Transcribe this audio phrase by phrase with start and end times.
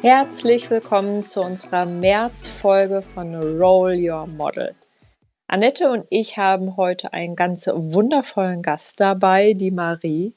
[0.00, 4.76] Herzlich willkommen zu unserer März-Folge von Roll Your Model.
[5.48, 10.34] Annette und ich haben heute einen ganz wundervollen Gast dabei, die Marie.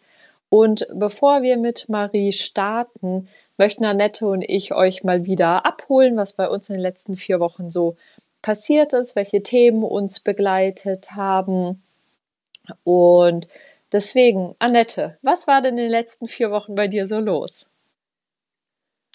[0.50, 3.28] Und bevor wir mit Marie starten,
[3.58, 7.40] möchten Annette und ich euch mal wieder abholen, was bei uns in den letzten vier
[7.40, 7.96] Wochen so
[8.42, 11.84] passiert ist, welche Themen uns begleitet haben.
[12.84, 13.48] Und
[13.92, 17.68] deswegen, Annette, was war denn in den letzten vier Wochen bei dir so los?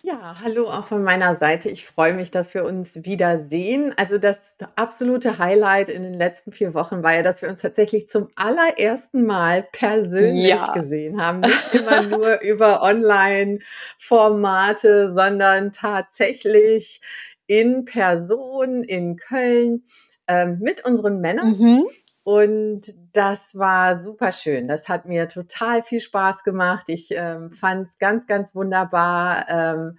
[0.06, 1.68] Ja, hallo auch von meiner Seite.
[1.68, 3.92] Ich freue mich, dass wir uns wiedersehen.
[3.96, 8.08] Also das absolute Highlight in den letzten vier Wochen war ja, dass wir uns tatsächlich
[8.08, 10.72] zum allerersten Mal persönlich ja.
[10.74, 11.40] gesehen haben.
[11.44, 17.00] Nicht immer nur über Online-Formate, sondern tatsächlich
[17.48, 19.82] in Person in Köln
[20.28, 21.58] ähm, mit unseren Männern.
[21.58, 21.88] Mhm.
[22.26, 24.66] Und das war super schön.
[24.66, 26.88] Das hat mir total viel Spaß gemacht.
[26.88, 29.46] Ich ähm, fand es ganz, ganz wunderbar.
[29.48, 29.98] Ähm,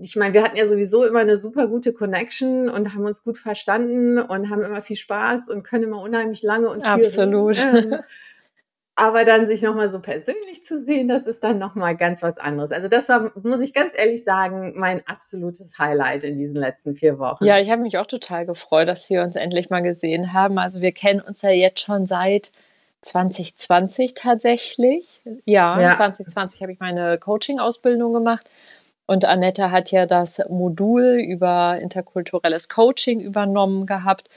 [0.00, 3.38] ich meine, wir hatten ja sowieso immer eine super gute Connection und haben uns gut
[3.38, 7.60] verstanden und haben immer viel Spaß und können immer unheimlich lange und viel Absolut.
[7.60, 8.00] Reden.
[8.98, 12.72] Aber dann sich nochmal so persönlich zu sehen, das ist dann nochmal ganz was anderes.
[12.72, 17.20] Also das war, muss ich ganz ehrlich sagen, mein absolutes Highlight in diesen letzten vier
[17.20, 17.44] Wochen.
[17.44, 20.58] Ja, ich habe mich auch total gefreut, dass wir uns endlich mal gesehen haben.
[20.58, 22.50] Also wir kennen uns ja jetzt schon seit
[23.02, 25.20] 2020 tatsächlich.
[25.44, 25.92] Ja, ja.
[25.92, 28.50] 2020 habe ich meine Coaching-Ausbildung gemacht.
[29.06, 34.28] Und Annette hat ja das Modul über interkulturelles Coaching übernommen gehabt.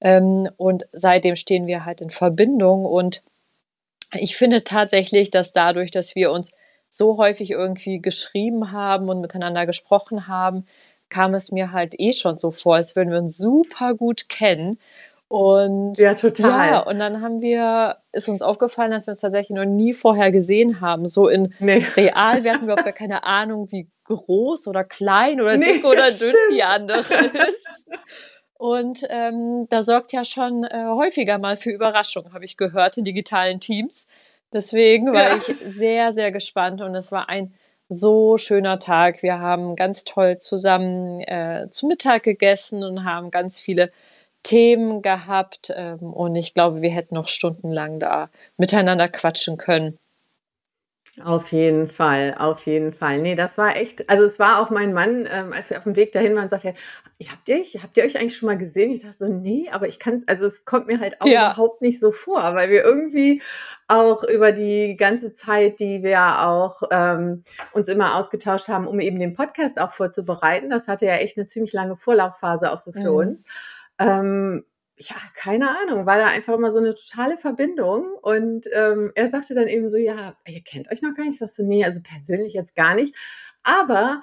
[0.00, 3.22] Ähm, und seitdem stehen wir halt in Verbindung und
[4.12, 6.50] ich finde tatsächlich, dass dadurch, dass wir uns
[6.88, 10.66] so häufig irgendwie geschrieben haben und miteinander gesprochen haben,
[11.08, 14.78] kam es mir halt eh schon so vor, als würden wir uns super gut kennen.
[15.28, 16.68] Und ja, total.
[16.68, 20.30] Ja, und dann haben wir, ist uns aufgefallen, dass wir uns tatsächlich noch nie vorher
[20.30, 21.06] gesehen haben.
[21.06, 21.84] So in nee.
[21.96, 26.10] real, wir hatten überhaupt gar keine Ahnung, wie groß oder klein oder nee, dick oder
[26.10, 27.88] dünn die andere ist.
[28.58, 33.04] Und ähm, da sorgt ja schon äh, häufiger mal für Überraschungen, habe ich gehört, in
[33.04, 34.06] digitalen Teams.
[34.52, 35.36] Deswegen war ja.
[35.36, 37.54] ich sehr, sehr gespannt und es war ein
[37.88, 39.22] so schöner Tag.
[39.22, 43.92] Wir haben ganz toll zusammen äh, zu Mittag gegessen und haben ganz viele
[44.42, 45.72] Themen gehabt.
[45.74, 49.98] Ähm, und ich glaube, wir hätten noch stundenlang da miteinander quatschen können.
[51.24, 53.20] Auf jeden Fall, auf jeden Fall.
[53.20, 55.96] Nee, das war echt, also es war auch mein Mann, ähm, als wir auf dem
[55.96, 58.90] Weg dahin waren, sagte er, habt ihr, habt ihr euch eigentlich schon mal gesehen?
[58.90, 61.52] Ich dachte so, nee, aber ich kann, also es kommt mir halt auch ja.
[61.52, 63.42] überhaupt nicht so vor, weil wir irgendwie
[63.88, 69.18] auch über die ganze Zeit, die wir auch ähm, uns immer ausgetauscht haben, um eben
[69.18, 73.10] den Podcast auch vorzubereiten, das hatte ja echt eine ziemlich lange Vorlaufphase auch so für
[73.10, 73.16] mhm.
[73.16, 73.44] uns.
[73.98, 74.64] Ähm,
[74.98, 78.12] ja, keine Ahnung, war da einfach immer so eine totale Verbindung.
[78.20, 81.34] Und ähm, er sagte dann eben so, ja, ihr kennt euch noch gar nicht.
[81.34, 83.14] Ich sag so, nee, also persönlich jetzt gar nicht.
[83.62, 84.22] Aber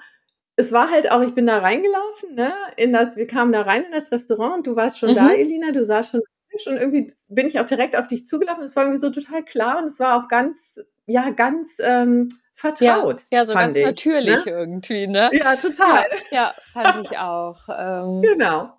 [0.56, 3.84] es war halt auch, ich bin da reingelaufen, ne, in das, wir kamen da rein
[3.84, 5.16] in das Restaurant und du warst schon mhm.
[5.16, 6.22] da, Elina, du saßt schon
[6.64, 8.64] und irgendwie bin ich auch direkt auf dich zugelaufen.
[8.64, 13.26] Es war irgendwie so total klar und es war auch ganz, ja, ganz ähm, vertraut.
[13.30, 14.52] Ja, ja so ganz ich, natürlich ne?
[14.52, 15.28] irgendwie, ne?
[15.34, 16.06] Ja, total.
[16.30, 17.60] Ja, ja fand ich auch.
[17.68, 18.72] Ähm, genau.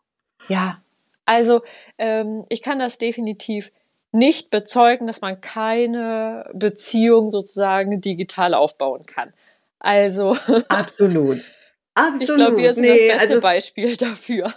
[0.48, 0.82] Ja,
[1.28, 1.62] also
[1.98, 3.72] ähm, ich kann das definitiv
[4.12, 9.34] nicht bezeugen, dass man keine Beziehung sozusagen digital aufbauen kann.
[9.80, 10.38] Also
[10.70, 11.42] absolut.
[11.94, 12.22] Absolut.
[12.22, 14.54] Ich glaube, wir sind nee, das beste also, Beispiel dafür.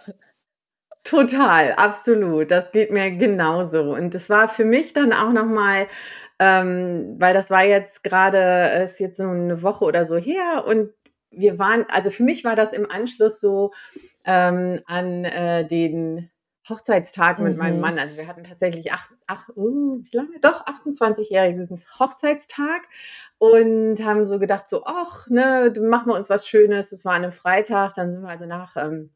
[1.05, 2.51] Total, absolut.
[2.51, 3.95] Das geht mir genauso.
[3.95, 5.87] Und es war für mich dann auch nochmal,
[6.39, 10.91] ähm, weil das war jetzt gerade, ist jetzt so eine Woche oder so her und
[11.31, 13.73] wir waren, also für mich war das im Anschluss so
[14.25, 16.30] ähm, an äh, den
[16.71, 17.45] Hochzeitstag mhm.
[17.45, 17.81] mit meinem mhm.
[17.81, 17.99] Mann.
[17.99, 20.41] Also wir hatten tatsächlich acht, acht uh, wie lange?
[20.41, 22.83] Doch, 28-jährigen Hochzeitstag
[23.39, 26.91] und haben so gedacht, so, ach, ne, machen wir uns was Schönes.
[26.91, 29.11] Das war an einem Freitag, dann sind wir also nach ähm,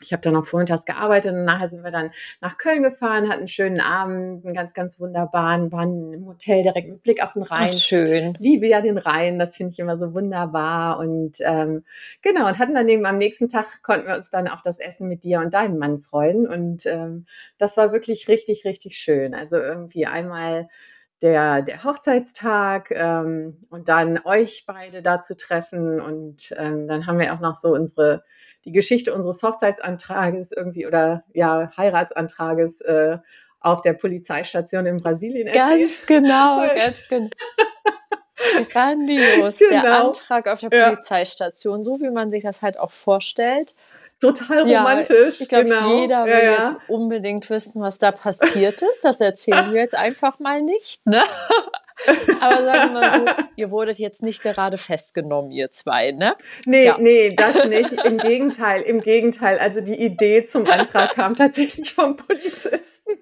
[0.00, 2.10] ich habe dann noch vormittags gearbeitet und nachher sind wir dann
[2.40, 6.88] nach Köln gefahren, hatten einen schönen Abend, einen ganz, ganz wunderbaren, waren im Hotel direkt
[6.88, 7.70] mit Blick auf den Rhein.
[7.72, 8.34] Ach, schön.
[8.38, 10.98] Liebe ja den Rhein, das finde ich immer so wunderbar.
[10.98, 11.84] Und ähm,
[12.22, 15.08] genau, und hatten dann eben am nächsten Tag konnten wir uns dann auf das Essen
[15.08, 16.46] mit dir und deinem Mann freuen.
[16.46, 17.26] Und ähm,
[17.58, 19.34] das war wirklich richtig, richtig schön.
[19.34, 20.68] Also irgendwie einmal
[21.22, 26.00] der, der Hochzeitstag ähm, und dann euch beide da zu treffen.
[26.00, 28.24] Und ähm, dann haben wir auch noch so unsere
[28.64, 33.18] die Geschichte unseres Hochzeitsantrages irgendwie oder ja, Heiratsantrages äh,
[33.60, 35.80] auf der Polizeistation in Brasilien erzählt.
[35.80, 37.28] Ganz genau, ganz genau.
[38.70, 39.82] Grandios, genau.
[39.82, 41.84] der Antrag auf der Polizeistation, ja.
[41.84, 43.74] so wie man sich das halt auch vorstellt.
[44.20, 45.36] Total romantisch.
[45.38, 46.00] Ja, ich glaube, genau.
[46.00, 49.04] jeder will ja, jetzt unbedingt wissen, was da passiert ist.
[49.04, 51.06] Das erzählen wir jetzt einfach mal nicht.
[51.06, 51.22] Ne?
[52.40, 56.36] Aber sagen wir mal so, ihr wurdet jetzt nicht gerade festgenommen, ihr zwei, ne?
[56.66, 56.96] Nee, ja.
[56.98, 57.92] nee, das nicht.
[57.92, 59.58] Im Gegenteil, im Gegenteil.
[59.58, 63.18] Also die Idee zum Antrag kam tatsächlich vom Polizisten.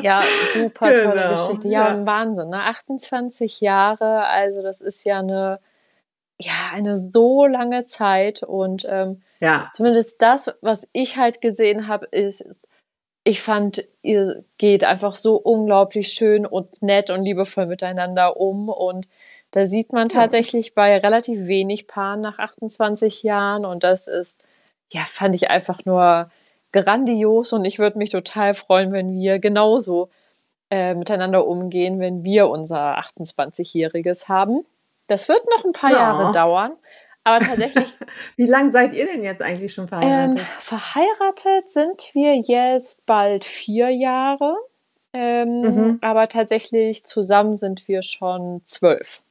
[0.00, 0.22] Ja,
[0.54, 1.68] super tolle genau, Geschichte.
[1.68, 2.06] Ja, ja.
[2.06, 2.62] Wahnsinn, ne?
[2.64, 5.60] 28 Jahre, also das ist ja eine,
[6.40, 9.70] ja, eine so lange Zeit und ähm, ja.
[9.72, 12.44] zumindest das, was ich halt gesehen habe, ist,
[13.24, 19.08] ich fand, ihr geht einfach so unglaublich schön und nett und liebevoll miteinander um und
[19.50, 24.38] da sieht man tatsächlich bei relativ wenig Paaren nach 28 Jahren und das ist,
[24.92, 26.30] ja, fand ich einfach nur
[26.72, 30.10] grandios und ich würde mich total freuen, wenn wir genauso
[30.70, 34.66] äh, miteinander umgehen, wenn wir unser 28-Jähriges haben.
[35.08, 35.98] Das wird noch ein paar ja.
[35.98, 36.72] Jahre dauern.
[37.24, 37.94] Aber tatsächlich.
[38.36, 40.38] Wie lange seid ihr denn jetzt eigentlich schon verheiratet?
[40.38, 44.54] Ähm, verheiratet sind wir jetzt bald vier Jahre.
[45.12, 45.98] Ähm, mhm.
[46.00, 49.22] Aber tatsächlich zusammen sind wir schon zwölf.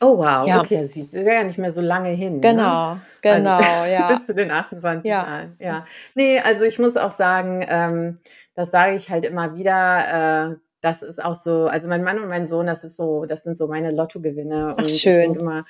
[0.00, 0.60] Oh wow, ja.
[0.60, 2.40] okay, das ist ja nicht mehr so lange hin.
[2.40, 3.00] Genau, ne?
[3.20, 4.08] genau, also, ja.
[4.08, 5.22] Bis zu den 28 ja.
[5.22, 5.86] Jahren, ja.
[6.14, 8.18] Nee, also ich muss auch sagen, ähm,
[8.54, 12.28] das sage ich halt immer wieder, äh, das ist auch so, also mein Mann und
[12.28, 14.74] mein Sohn, das ist so, das sind so meine Lottogewinne.
[14.76, 15.12] Ach, und schön.
[15.12, 15.64] ich denke immer,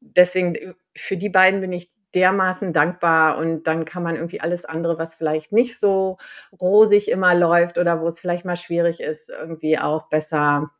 [0.00, 4.98] deswegen, für die beiden bin ich dermaßen dankbar und dann kann man irgendwie alles andere,
[4.98, 6.16] was vielleicht nicht so
[6.58, 10.70] rosig immer läuft oder wo es vielleicht mal schwierig ist, irgendwie auch besser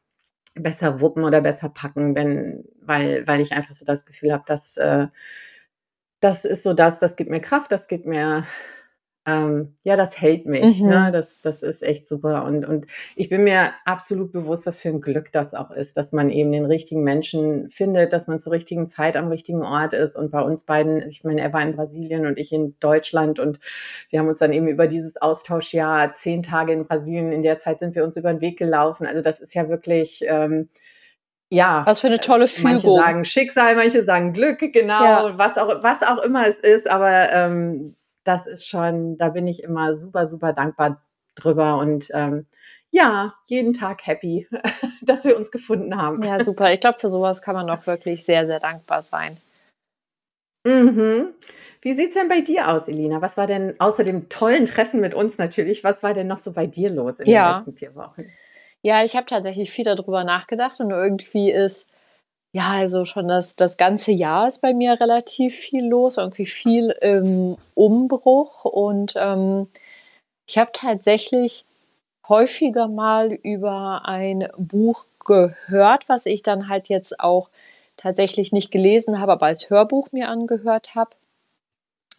[0.58, 4.78] besser wuppen oder besser packen, wenn, weil, weil ich einfach so das Gefühl habe, dass
[4.78, 5.08] äh,
[6.20, 8.46] das ist so das, das gibt mir Kraft, das gibt mir
[9.26, 10.80] ähm, ja, das hält mich.
[10.80, 10.88] Mhm.
[10.88, 11.10] Ne?
[11.12, 12.44] Das, das ist echt super.
[12.44, 12.86] Und, und
[13.16, 16.52] ich bin mir absolut bewusst, was für ein Glück das auch ist, dass man eben
[16.52, 20.14] den richtigen Menschen findet, dass man zur richtigen Zeit am richtigen Ort ist.
[20.14, 23.40] Und bei uns beiden, ich meine, er war in Brasilien und ich in Deutschland.
[23.40, 23.58] Und
[24.10, 27.80] wir haben uns dann eben über dieses Austauschjahr zehn Tage in Brasilien, in der Zeit
[27.80, 29.06] sind wir uns über den Weg gelaufen.
[29.06, 30.24] Also das ist ja wirklich.
[30.28, 30.68] Ähm,
[31.48, 31.82] ja.
[31.84, 32.72] Was für eine tolle Fügung.
[32.72, 35.38] Manche sagen Schicksal, manche sagen Glück, genau, ja.
[35.38, 37.94] was, auch, was auch immer es ist, aber ähm,
[38.26, 41.02] das ist schon, da bin ich immer super, super dankbar
[41.34, 42.44] drüber und ähm,
[42.90, 44.48] ja, jeden Tag happy,
[45.02, 46.22] dass wir uns gefunden haben.
[46.22, 46.72] Ja, super.
[46.72, 49.38] Ich glaube, für sowas kann man auch wirklich sehr, sehr dankbar sein.
[50.64, 51.34] Mhm.
[51.82, 53.22] Wie sieht es denn bei dir aus, Elina?
[53.22, 56.52] Was war denn außer dem tollen Treffen mit uns natürlich, was war denn noch so
[56.52, 57.52] bei dir los in ja.
[57.52, 58.22] den letzten vier Wochen?
[58.82, 61.88] Ja, ich habe tatsächlich viel darüber nachgedacht und irgendwie ist
[62.56, 66.88] ja, also schon das, das ganze Jahr ist bei mir relativ viel los, irgendwie viel
[67.02, 68.64] im Umbruch.
[68.64, 69.68] Und ähm,
[70.46, 71.66] ich habe tatsächlich
[72.30, 77.50] häufiger mal über ein Buch gehört, was ich dann halt jetzt auch
[77.98, 81.10] tatsächlich nicht gelesen habe, aber als Hörbuch mir angehört habe.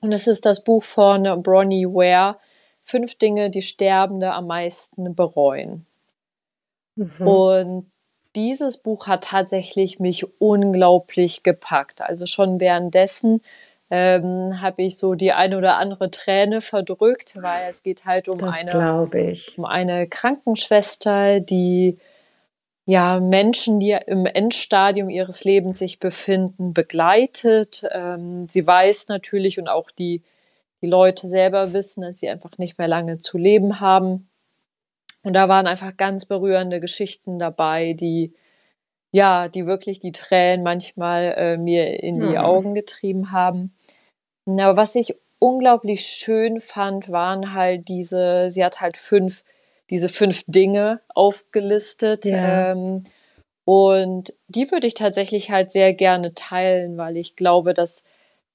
[0.02, 2.38] Und es ist das Buch von Bronnie Ware,
[2.84, 5.88] Fünf Dinge, die Sterbende am meisten bereuen.
[6.96, 7.28] Mhm.
[7.28, 7.92] Und
[8.38, 12.02] dieses Buch hat tatsächlich mich unglaublich gepackt.
[12.02, 13.42] Also schon währenddessen
[13.90, 18.38] ähm, habe ich so die eine oder andere Träne verdrückt, weil es geht halt um
[18.44, 19.10] eine,
[19.58, 21.98] um eine Krankenschwester, die
[22.86, 27.84] ja Menschen, die im Endstadium ihres Lebens sich befinden, begleitet.
[27.92, 30.22] Ähm, sie weiß natürlich und auch die,
[30.82, 34.30] die Leute selber wissen, dass sie einfach nicht mehr lange zu leben haben.
[35.24, 38.34] Und da waren einfach ganz berührende Geschichten dabei, die
[39.12, 42.38] ja, die wirklich die Tränen manchmal äh, mir in die mhm.
[42.38, 43.74] Augen getrieben haben.
[44.46, 49.44] Aber was ich unglaublich schön fand, waren halt diese, sie hat halt fünf,
[49.90, 52.26] diese fünf Dinge aufgelistet.
[52.26, 52.72] Ja.
[52.72, 53.06] Ähm,
[53.66, 58.04] und die würde ich tatsächlich halt sehr gerne teilen, weil ich glaube, dass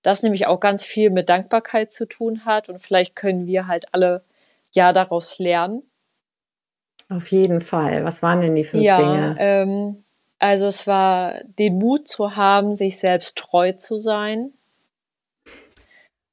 [0.03, 2.69] das nämlich auch ganz viel mit Dankbarkeit zu tun hat.
[2.69, 4.25] Und vielleicht können wir halt alle
[4.73, 5.83] ja daraus lernen.
[7.17, 8.05] Auf jeden Fall.
[8.05, 9.37] Was waren denn die fünf ja, Dinge?
[9.39, 10.05] Ähm,
[10.39, 14.53] also es war den Mut zu haben, sich selbst treu zu sein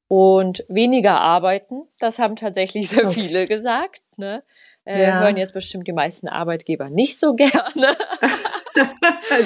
[0.08, 1.84] und weniger arbeiten.
[2.00, 3.14] Das haben tatsächlich sehr okay.
[3.14, 4.02] viele gesagt.
[4.18, 4.44] Ne?
[4.86, 5.20] Äh, ja.
[5.20, 7.52] Hören jetzt bestimmt die meisten Arbeitgeber nicht so gerne.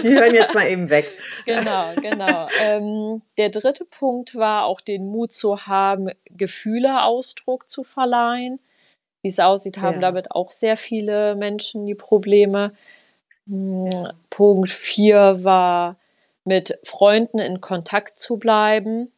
[0.04, 1.10] die hören jetzt mal eben weg.
[1.46, 2.48] Genau, genau.
[2.62, 8.60] Ähm, der dritte Punkt war auch den Mut zu haben, Gefühle Ausdruck zu verleihen
[9.24, 10.02] wie es aussieht, haben ja.
[10.02, 12.74] damit auch sehr viele Menschen die Probleme.
[13.48, 13.90] Hm,
[14.30, 15.96] Punkt 4 war,
[16.44, 19.12] mit Freunden in Kontakt zu bleiben.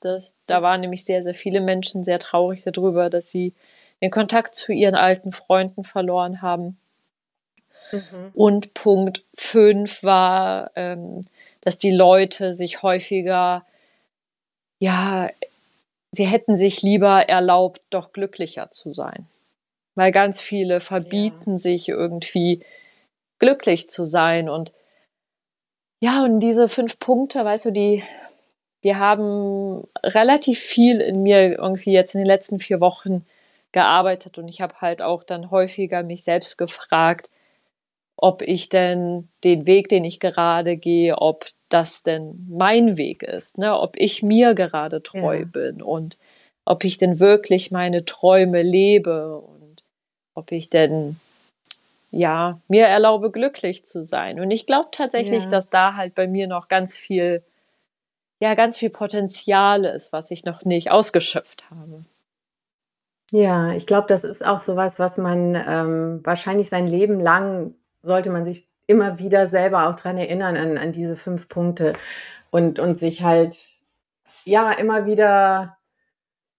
[0.00, 3.54] Das, da waren nämlich sehr, sehr viele Menschen sehr traurig darüber, dass sie
[4.00, 6.76] den Kontakt zu ihren alten Freunden verloren haben.
[7.92, 8.32] Mhm.
[8.34, 11.20] Und Punkt 5 war, ähm,
[11.60, 13.64] dass die Leute sich häufiger,
[14.80, 15.30] ja,
[16.10, 19.28] sie hätten sich lieber erlaubt, doch glücklicher zu sein
[19.94, 21.56] weil ganz viele verbieten ja.
[21.56, 22.64] sich irgendwie
[23.38, 24.48] glücklich zu sein.
[24.48, 24.72] Und
[26.00, 28.02] ja, und diese fünf Punkte, weißt du, die,
[28.84, 33.24] die haben relativ viel in mir irgendwie jetzt in den letzten vier Wochen
[33.72, 34.38] gearbeitet.
[34.38, 37.30] Und ich habe halt auch dann häufiger mich selbst gefragt,
[38.16, 43.58] ob ich denn den Weg, den ich gerade gehe, ob das denn mein Weg ist,
[43.58, 43.78] ne?
[43.78, 45.44] ob ich mir gerade treu ja.
[45.44, 46.18] bin und
[46.64, 49.61] ob ich denn wirklich meine Träume lebe und
[50.34, 51.16] ob ich denn
[52.10, 55.50] ja mir erlaube glücklich zu sein und ich glaube tatsächlich, ja.
[55.50, 57.42] dass da halt bei mir noch ganz viel
[58.40, 62.04] ja ganz viel Potenzial ist, was ich noch nicht ausgeschöpft habe.
[63.30, 68.30] Ja, ich glaube, das ist auch sowas, was man ähm, wahrscheinlich sein Leben lang sollte
[68.30, 71.94] man sich immer wieder selber auch dran erinnern an, an diese fünf Punkte
[72.50, 73.56] und, und sich halt
[74.44, 75.78] ja immer wieder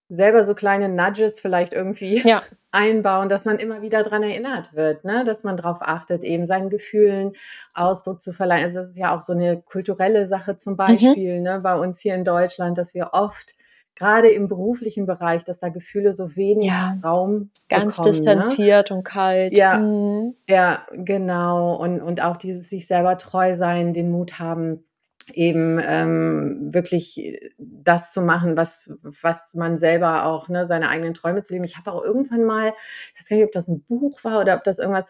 [0.08, 2.42] selber so kleine Nudges vielleicht irgendwie ja.
[2.72, 5.24] einbauen, dass man immer wieder dran erinnert wird, ne?
[5.24, 7.32] dass man darauf achtet, eben seinen Gefühlen
[7.72, 8.64] Ausdruck zu verleihen.
[8.64, 10.78] Also das ist ja auch so eine kulturelle Sache zum mhm.
[10.78, 11.42] Beispiel mhm.
[11.42, 11.60] ne?
[11.60, 13.54] bei uns hier in Deutschland, dass wir oft
[13.96, 18.18] gerade im beruflichen Bereich, dass da Gefühle so wenig ja, Raum ganz bekommen, ne?
[18.18, 18.96] distanziert ne?
[18.96, 19.56] und kalt.
[19.56, 20.34] Ja, mhm.
[20.48, 21.76] ja, genau.
[21.76, 24.84] Und, und auch dieses sich selber treu sein, den Mut haben,
[25.32, 28.90] eben ähm, wirklich das zu machen, was,
[29.22, 31.64] was man selber auch, ne, seine eigenen Träume zu leben.
[31.64, 32.72] Ich habe auch irgendwann mal,
[33.14, 35.06] ich weiß gar nicht, ob das ein Buch war oder ob das irgendwas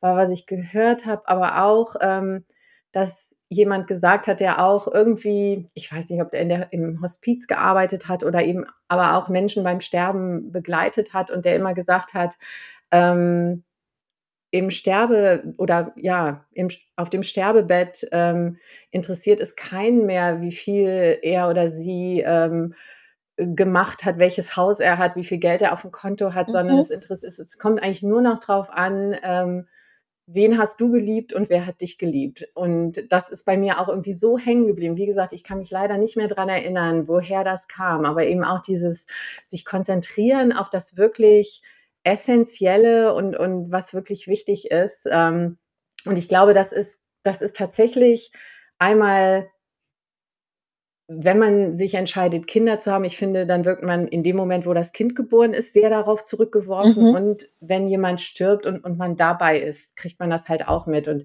[0.00, 2.44] war, was ich gehört habe, aber auch, ähm,
[2.92, 7.00] dass jemand gesagt hat, der auch irgendwie, ich weiß nicht, ob der, in der im
[7.02, 11.74] Hospiz gearbeitet hat oder eben aber auch Menschen beim Sterben begleitet hat und der immer
[11.74, 12.34] gesagt hat,
[12.90, 13.64] ähm,
[14.50, 18.58] im Sterbe oder ja, im, auf dem Sterbebett ähm,
[18.90, 22.74] interessiert es keinen mehr, wie viel er oder sie ähm,
[23.36, 26.52] gemacht hat, welches Haus er hat, wie viel Geld er auf dem Konto hat, mhm.
[26.52, 29.66] sondern es, es, es kommt eigentlich nur noch drauf an, ähm,
[30.26, 32.48] wen hast du geliebt und wer hat dich geliebt?
[32.54, 34.96] Und das ist bei mir auch irgendwie so hängen geblieben.
[34.96, 38.44] Wie gesagt, ich kann mich leider nicht mehr dran erinnern, woher das kam, aber eben
[38.44, 39.06] auch dieses
[39.46, 41.62] sich konzentrieren auf das wirklich
[42.04, 45.06] Essentielle und, und was wirklich wichtig ist.
[45.10, 45.58] Ähm,
[46.04, 48.32] und ich glaube, das ist, das ist tatsächlich
[48.78, 49.48] einmal
[51.10, 54.66] wenn man sich entscheidet, Kinder zu haben, ich finde, dann wirkt man in dem Moment,
[54.66, 57.02] wo das Kind geboren ist, sehr darauf zurückgeworfen.
[57.02, 57.14] Mhm.
[57.14, 61.08] Und wenn jemand stirbt und, und man dabei ist, kriegt man das halt auch mit.
[61.08, 61.24] Und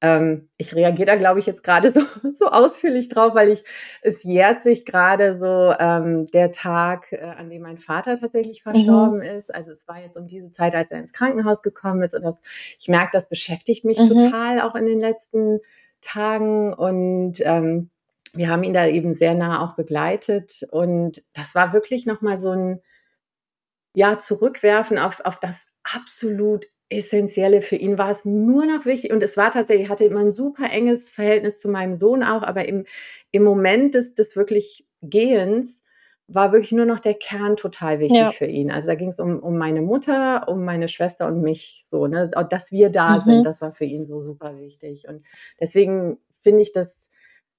[0.00, 2.00] ähm, ich reagiere da, glaube ich, jetzt gerade so,
[2.32, 3.64] so ausführlich drauf, weil ich,
[4.02, 8.70] es jährt sich gerade so ähm, der Tag, äh, an dem mein Vater tatsächlich mhm.
[8.70, 9.36] verstorben mhm.
[9.36, 9.54] ist.
[9.54, 12.14] Also es war jetzt um diese Zeit, als er ins Krankenhaus gekommen ist.
[12.14, 12.42] Und das,
[12.78, 14.08] ich merke, das beschäftigt mich mhm.
[14.08, 15.60] total auch in den letzten
[16.00, 16.72] Tagen.
[16.72, 17.90] Und ähm,
[18.32, 22.50] wir haben ihn da eben sehr nah auch begleitet und das war wirklich nochmal so
[22.50, 22.80] ein,
[23.94, 27.62] ja, zurückwerfen auf, auf das absolut Essentielle.
[27.62, 30.70] Für ihn war es nur noch wichtig und es war tatsächlich, hatte immer ein super
[30.70, 32.84] enges Verhältnis zu meinem Sohn auch, aber im,
[33.30, 35.84] im Moment des, des wirklich Gehens
[36.28, 38.30] war wirklich nur noch der Kern total wichtig ja.
[38.30, 38.70] für ihn.
[38.70, 42.30] Also da ging es um, um meine Mutter, um meine Schwester und mich so, ne?
[42.50, 43.22] dass wir da mhm.
[43.22, 45.08] sind, das war für ihn so super wichtig.
[45.08, 45.24] Und
[45.58, 47.08] deswegen finde ich das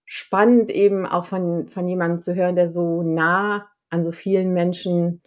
[0.06, 5.22] spannend, eben auch von, von jemandem zu hören, der so nah an so vielen Menschen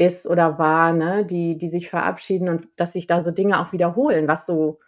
[0.00, 3.72] ist oder war, ne, die, die sich verabschieden und dass sich da so Dinge auch
[3.72, 4.78] wiederholen, was so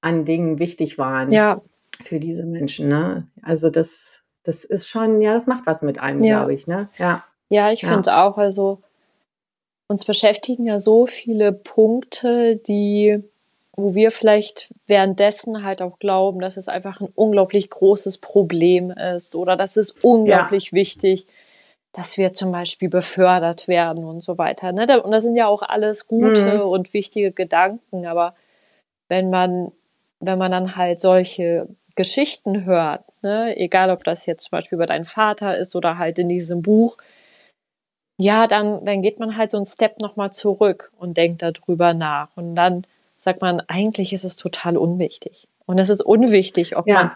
[0.00, 1.60] an Dingen wichtig waren ja.
[2.04, 2.88] für diese Menschen.
[2.88, 3.26] Ne?
[3.42, 6.38] Also das, das ist schon, ja, das macht was mit einem, ja.
[6.38, 6.68] glaube ich.
[6.68, 6.88] Ne?
[6.96, 7.92] Ja, ja ich ja.
[7.92, 8.82] finde auch, also
[9.88, 13.22] uns beschäftigen ja so viele Punkte, die
[13.74, 19.34] wo wir vielleicht währenddessen halt auch glauben, dass es einfach ein unglaublich großes Problem ist
[19.34, 20.72] oder dass es unglaublich ja.
[20.72, 21.26] wichtig,
[21.92, 24.72] dass wir zum Beispiel befördert werden und so weiter.
[24.72, 25.02] Ne?
[25.02, 26.62] Und das sind ja auch alles gute mhm.
[26.62, 28.34] und wichtige Gedanken, aber
[29.08, 29.72] wenn man,
[30.20, 33.54] wenn man dann halt solche Geschichten hört, ne?
[33.56, 36.96] egal ob das jetzt zum Beispiel über deinen Vater ist oder halt in diesem Buch,
[38.16, 42.28] ja, dann, dann geht man halt so einen Step nochmal zurück und denkt darüber nach.
[42.36, 42.86] Und dann
[43.18, 45.48] sagt man, eigentlich ist es total unwichtig.
[45.66, 46.94] Und es ist unwichtig, ob ja.
[46.94, 47.10] man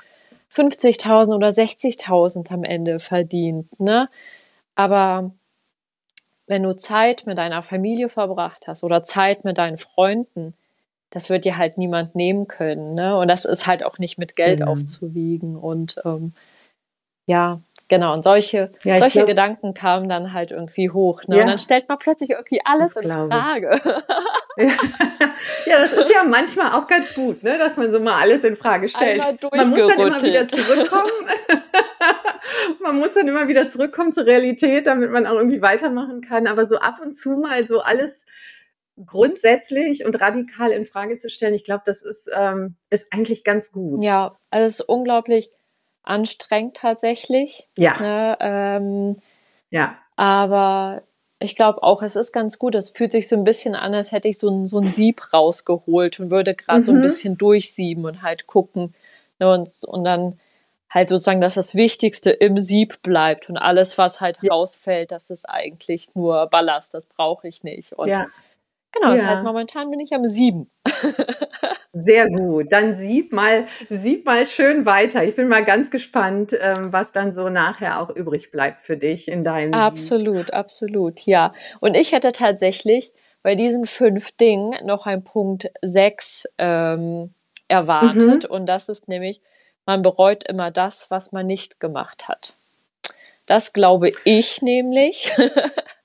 [0.53, 3.79] 50.000 oder 60.000 am Ende verdient.
[3.81, 4.09] Ne?
[4.77, 5.33] Aber
[6.47, 10.55] wenn du Zeit mit deiner Familie verbracht hast oder Zeit mit deinen Freunden,
[11.11, 12.95] das wird dir halt niemand nehmen können.
[12.95, 13.19] Ne?
[13.19, 14.69] Und das ist halt auch nicht mit Geld mhm.
[14.69, 15.57] aufzuwiegen.
[15.57, 16.35] Und ähm,
[17.27, 21.23] ja, Genau, und solche, ja, solche glaub, Gedanken kamen dann halt irgendwie hoch.
[21.29, 21.37] Ne?
[21.37, 21.43] Ja.
[21.43, 23.81] Und dann stellt man plötzlich irgendwie alles in Frage.
[24.57, 27.59] ja, das ist ja manchmal auch ganz gut, ne?
[27.59, 29.25] dass man so mal alles in Frage stellt.
[29.53, 31.11] Man muss dann immer wieder zurückkommen.
[32.81, 36.49] man muss dann immer wieder zurückkommen zur Realität, damit man auch irgendwie weitermachen kann.
[36.49, 38.27] Aber so ab und zu mal so alles
[39.05, 41.55] grundsätzlich und radikal in Frage zu stellen.
[41.55, 44.03] Ich glaube, das ist, ähm, ist eigentlich ganz gut.
[44.03, 45.51] Ja, also es ist unglaublich
[46.07, 47.69] anstrengend tatsächlich.
[47.77, 48.01] Ja.
[48.01, 48.37] Ne?
[48.41, 49.17] Ähm,
[49.71, 49.99] ja.
[50.17, 51.03] Aber
[51.39, 52.75] ich glaube auch, es ist ganz gut.
[52.75, 55.33] Es fühlt sich so ein bisschen an, als hätte ich so ein, so ein Sieb
[55.33, 56.85] rausgeholt und würde gerade mhm.
[56.85, 57.03] so ein mhm.
[57.03, 58.93] bisschen durchsieben und halt gucken.
[59.39, 59.53] Ne?
[59.53, 60.41] Und, und dann
[60.89, 64.53] halt sozusagen, dass das Wichtigste im Sieb bleibt und alles, was halt ja.
[64.53, 67.93] rausfällt, das ist eigentlich nur Ballast, das brauche ich nicht.
[67.93, 68.29] Und ja.
[68.97, 69.29] Genau, das ja.
[69.29, 70.71] heißt, momentan bin ich am sieben.
[71.93, 72.73] Sehr gut.
[72.73, 75.25] Dann sieb mal, sieb mal schön weiter.
[75.25, 79.29] Ich bin mal ganz gespannt, ähm, was dann so nachher auch übrig bleibt für dich
[79.29, 79.75] in deinem.
[79.75, 80.55] Absolut, Sieb.
[80.55, 81.53] absolut, ja.
[81.81, 83.13] Und ich hätte tatsächlich
[83.43, 87.35] bei diesen fünf Dingen noch ein Punkt sechs ähm,
[87.69, 88.45] erwartet.
[88.45, 88.51] Mhm.
[88.51, 89.41] Und das ist nämlich,
[89.85, 92.55] man bereut immer das, was man nicht gemacht hat.
[93.47, 95.33] Das glaube ich nämlich.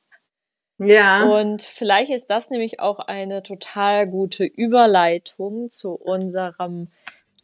[0.83, 1.23] Ja.
[1.25, 6.89] Und vielleicht ist das nämlich auch eine total gute Überleitung zu unserem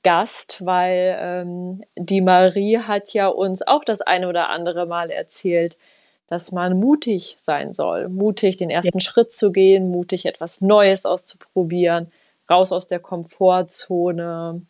[0.04, 5.78] Gast, weil ähm, die Marie hat ja uns auch das eine oder andere Mal erzählt,
[6.28, 9.04] dass man mutig sein soll, mutig den ersten ja.
[9.04, 12.12] Schritt zu gehen, mutig etwas Neues auszuprobieren,
[12.50, 14.62] raus aus der Komfortzone,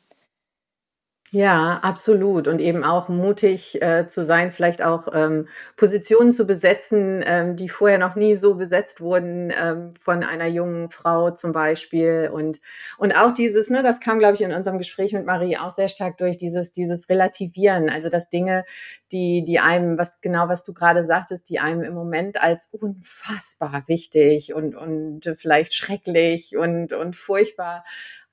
[1.31, 2.47] ja, absolut.
[2.47, 7.67] Und eben auch mutig äh, zu sein, vielleicht auch ähm, Positionen zu besetzen, ähm, die
[7.67, 12.29] vorher noch nie so besetzt wurden, ähm, von einer jungen Frau zum Beispiel.
[12.31, 12.61] Und,
[12.97, 15.89] und auch dieses, ne, das kam, glaube ich, in unserem Gespräch mit Marie auch sehr
[15.89, 17.89] stark durch, dieses, dieses Relativieren.
[17.89, 18.63] Also dass Dinge,
[19.11, 23.83] die, die einem, was genau was du gerade sagtest, die einem im Moment als unfassbar
[23.87, 27.83] wichtig und, und vielleicht schrecklich und, und furchtbar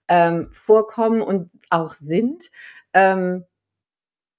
[0.09, 2.51] ähm, vorkommen und auch sind,
[2.95, 3.45] ähm,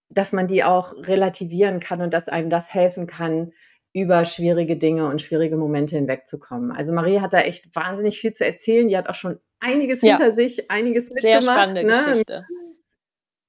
[0.09, 3.51] dass man die auch relativieren kann und dass einem das helfen kann,
[3.93, 6.73] über schwierige Dinge und schwierige Momente hinwegzukommen.
[6.73, 8.89] Also Marie hat da echt wahnsinnig viel zu erzählen.
[8.89, 10.17] Die hat auch schon einiges ja.
[10.17, 11.41] hinter sich, einiges mitgemacht.
[11.43, 12.03] Sehr spannende ne?
[12.05, 12.45] Geschichte.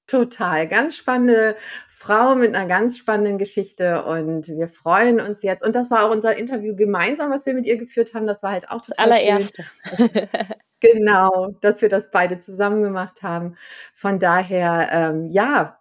[0.06, 1.56] Total, ganz spannende
[1.88, 5.64] Frau mit einer ganz spannenden Geschichte und wir freuen uns jetzt.
[5.64, 8.28] Und das war auch unser Interview gemeinsam, was wir mit ihr geführt haben.
[8.28, 9.64] Das war halt auch das allererste.
[10.92, 13.56] Genau, dass wir das beide zusammen gemacht haben.
[13.94, 15.78] Von daher, ähm, ja,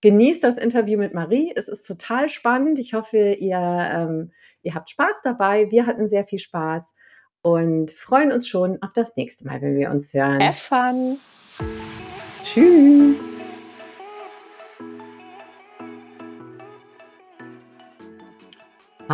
[0.00, 1.52] genießt das Interview mit Marie.
[1.56, 2.78] Es ist total spannend.
[2.78, 4.32] Ich hoffe, ihr, ähm,
[4.62, 5.70] ihr habt Spaß dabei.
[5.70, 6.94] Wir hatten sehr viel Spaß
[7.42, 10.42] und freuen uns schon auf das nächste Mal, wenn wir uns hören.
[10.42, 11.18] Have fun.
[12.44, 13.33] Tschüss.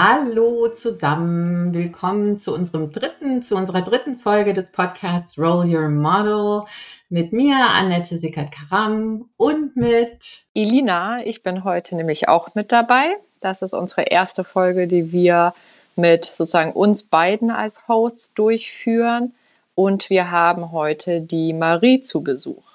[0.02, 6.62] Hallo zusammen, willkommen zu unserem dritten, zu unserer dritten Folge des Podcasts Roll Your Model
[7.10, 11.18] mit mir, Annette Sickert-Karam und mit Elina.
[11.26, 13.18] Ich bin heute nämlich auch mit dabei.
[13.42, 15.52] Das ist unsere erste Folge, die wir
[15.96, 19.34] mit sozusagen uns beiden als Hosts durchführen.
[19.74, 22.69] Und wir haben heute die Marie zu Besuch.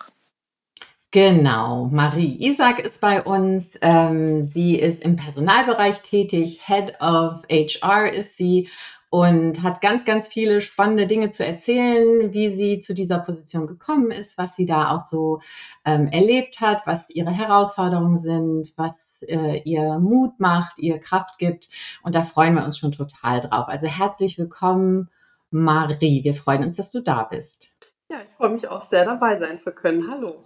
[1.15, 3.80] Genau, Marie Isaac ist bei uns.
[3.80, 8.67] Ähm, sie ist im Personalbereich tätig, Head of HR ist sie
[9.10, 14.12] und hat ganz, ganz viele spannende Dinge zu erzählen, wie sie zu dieser Position gekommen
[14.12, 15.39] ist, was sie da auch so
[15.86, 21.69] ähm, erlebt hat, was ihre Herausforderungen sind, was äh, ihr Mut macht, ihr Kraft gibt.
[22.04, 23.69] Und da freuen wir uns schon total drauf.
[23.69, 25.10] Also herzlich willkommen,
[25.49, 26.25] Marie.
[26.25, 27.69] Wir freuen uns, dass du da bist.
[28.12, 30.12] Ja, ich freue mich auch sehr dabei sein zu können.
[30.12, 30.43] Hallo.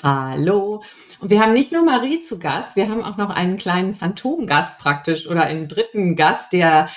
[0.00, 0.82] Hallo.
[1.20, 4.80] Und wir haben nicht nur Marie zu Gast, wir haben auch noch einen kleinen Phantomgast
[4.80, 6.88] praktisch oder einen dritten Gast, der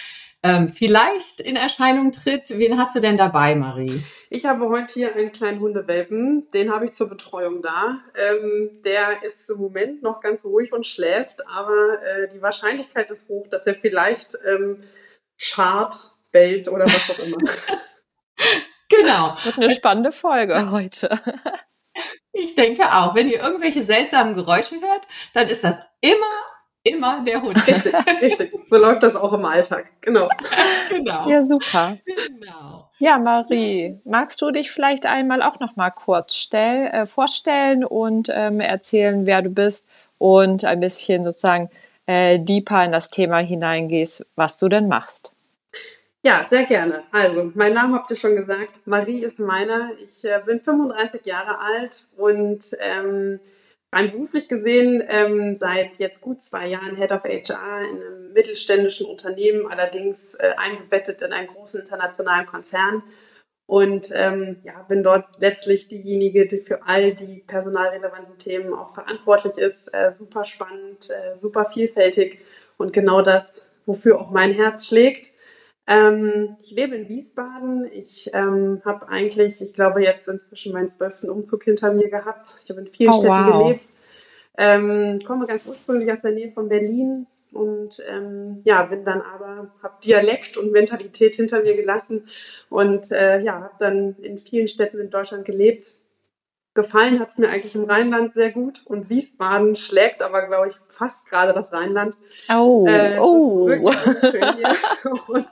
[0.41, 2.49] ähm, vielleicht in Erscheinung tritt.
[2.49, 4.03] Wen hast du denn dabei, Marie?
[4.29, 7.99] Ich habe heute hier einen kleinen Hundewelpen, den habe ich zur Betreuung da.
[8.15, 13.27] Ähm, der ist im Moment noch ganz ruhig und schläft, aber äh, die Wahrscheinlichkeit ist
[13.29, 14.83] hoch, dass er vielleicht ähm,
[15.37, 17.37] schart, bellt oder was auch immer.
[18.89, 19.37] genau.
[19.43, 21.09] Wird eine spannende Folge heute.
[22.33, 23.15] Ich denke auch.
[23.15, 26.15] Wenn ihr irgendwelche seltsamen Geräusche hört, dann ist das immer,
[26.83, 27.55] immer der Hund.
[27.67, 28.53] Richtig, richtig.
[28.69, 29.89] So läuft das auch im Alltag.
[30.01, 30.29] Genau.
[30.89, 31.29] genau.
[31.29, 31.97] Ja, super.
[32.05, 32.89] Genau.
[32.99, 38.29] Ja, Marie, magst du dich vielleicht einmal auch noch mal kurz stell, äh, vorstellen und
[38.33, 41.69] ähm, erzählen, wer du bist und ein bisschen sozusagen
[42.05, 45.34] äh, deeper in das Thema hineingehst, was du denn machst?
[46.25, 47.03] Ja, sehr gerne.
[47.11, 48.79] Also, mein Name habt ihr schon gesagt.
[48.85, 49.91] Marie ist meiner.
[50.03, 53.39] Ich äh, bin 35 Jahre alt und ähm,
[53.93, 59.05] rein beruflich gesehen ähm, seit jetzt gut zwei Jahren Head of HR in einem mittelständischen
[59.05, 63.03] Unternehmen, allerdings äh, eingebettet in einen großen internationalen Konzern.
[63.67, 69.59] Und ähm, ja, bin dort letztlich diejenige, die für all die personalrelevanten Themen auch verantwortlich
[69.59, 69.89] ist.
[69.93, 72.39] Äh, super spannend, äh, super vielfältig
[72.77, 75.34] und genau das, wofür auch mein Herz schlägt.
[75.87, 77.91] Ähm, ich lebe in Wiesbaden.
[77.91, 82.55] Ich ähm, habe eigentlich, ich glaube, jetzt inzwischen meinen zwölften Umzug hinter mir gehabt.
[82.63, 83.67] Ich habe in vielen oh, Städten wow.
[83.67, 83.89] gelebt.
[84.57, 89.71] Ähm, komme ganz ursprünglich aus der Nähe von Berlin und ähm, ja, bin dann aber,
[89.83, 92.23] habe Dialekt und Mentalität hinter mir gelassen
[92.69, 95.93] und äh, ja, habe dann in vielen Städten in Deutschland gelebt.
[96.75, 100.75] Gefallen hat es mir eigentlich im Rheinland sehr gut und Wiesbaden schlägt aber, glaube ich,
[100.89, 102.17] fast gerade das Rheinland.
[102.53, 103.69] Oh, äh, oh.
[103.69, 104.75] Ist wirklich schön hier.
[105.27, 105.47] und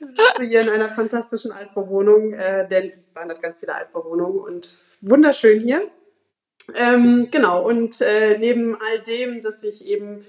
[0.00, 4.64] ich sitze hier in einer fantastischen Altbauwohnung, äh, denn Wiesbaden hat ganz viele Altbauwohnungen und
[4.64, 5.90] es ist wunderschön hier.
[6.76, 10.24] Ähm, genau, und äh, neben all dem, dass ich eben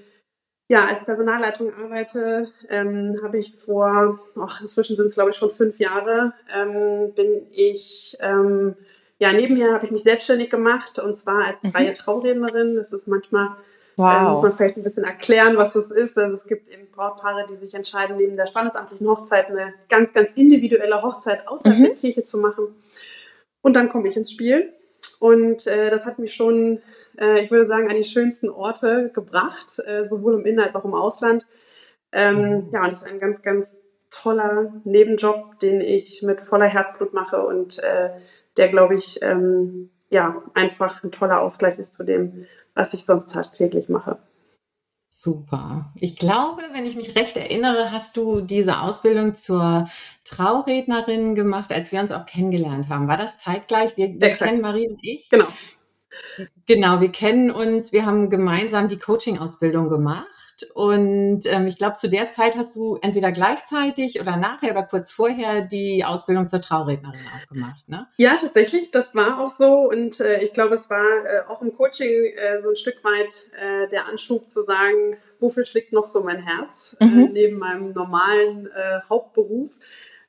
[0.67, 5.51] ja, als Personalleitung arbeite, ähm, habe ich vor, ach, inzwischen sind es glaube ich schon
[5.51, 8.75] fünf Jahre, ähm, bin ich, ähm,
[9.19, 11.71] ja, nebenher habe ich mich selbstständig gemacht und zwar als mhm.
[11.71, 12.75] freie Traurednerin.
[12.75, 13.49] Das ist manchmal,
[13.95, 14.15] wow.
[14.17, 16.17] ähm, muss man vielleicht ein bisschen erklären, was das ist.
[16.17, 20.33] Also es gibt eben Brautpaare, die sich entscheiden, neben der standesamtlichen Hochzeit eine ganz, ganz
[20.33, 21.83] individuelle Hochzeit außerhalb mhm.
[21.83, 22.75] der Kirche zu machen.
[23.61, 24.73] Und dann komme ich ins Spiel
[25.19, 26.81] und äh, das hat mich schon,
[27.17, 30.85] äh, ich würde sagen, an die schönsten Orte gebracht, äh, sowohl im In- als auch
[30.85, 31.47] im Ausland.
[32.11, 32.69] Ähm, mhm.
[32.71, 37.45] ja, und das ist ein ganz, ganz toller Nebenjob, den ich mit voller Herzblut mache
[37.45, 38.11] und äh,
[38.57, 43.31] der, glaube ich, ähm, ja, einfach ein toller Ausgleich ist zu dem, was ich sonst
[43.31, 44.17] tagtäglich mache.
[45.09, 45.93] Super.
[45.95, 49.87] Ich glaube, wenn ich mich recht erinnere, hast du diese Ausbildung zur
[50.25, 53.07] Traurednerin gemacht, als wir uns auch kennengelernt haben.
[53.07, 53.95] War das zeitgleich?
[53.95, 55.29] Wir, wir kennen Marie und ich.
[55.29, 55.47] Genau.
[56.65, 60.27] Genau, wir kennen uns, wir haben gemeinsam die Coaching-Ausbildung gemacht.
[60.73, 65.11] Und ähm, ich glaube, zu der Zeit hast du entweder gleichzeitig oder nachher oder kurz
[65.11, 68.07] vorher die Ausbildung zur Traurednerin auch gemacht, ne?
[68.17, 69.89] Ja, tatsächlich, das war auch so.
[69.89, 73.33] Und äh, ich glaube, es war äh, auch im Coaching äh, so ein Stück weit
[73.59, 77.29] äh, der Anschub zu sagen, wofür schlägt noch so mein Herz äh, mhm.
[77.33, 79.71] neben meinem normalen äh, Hauptberuf.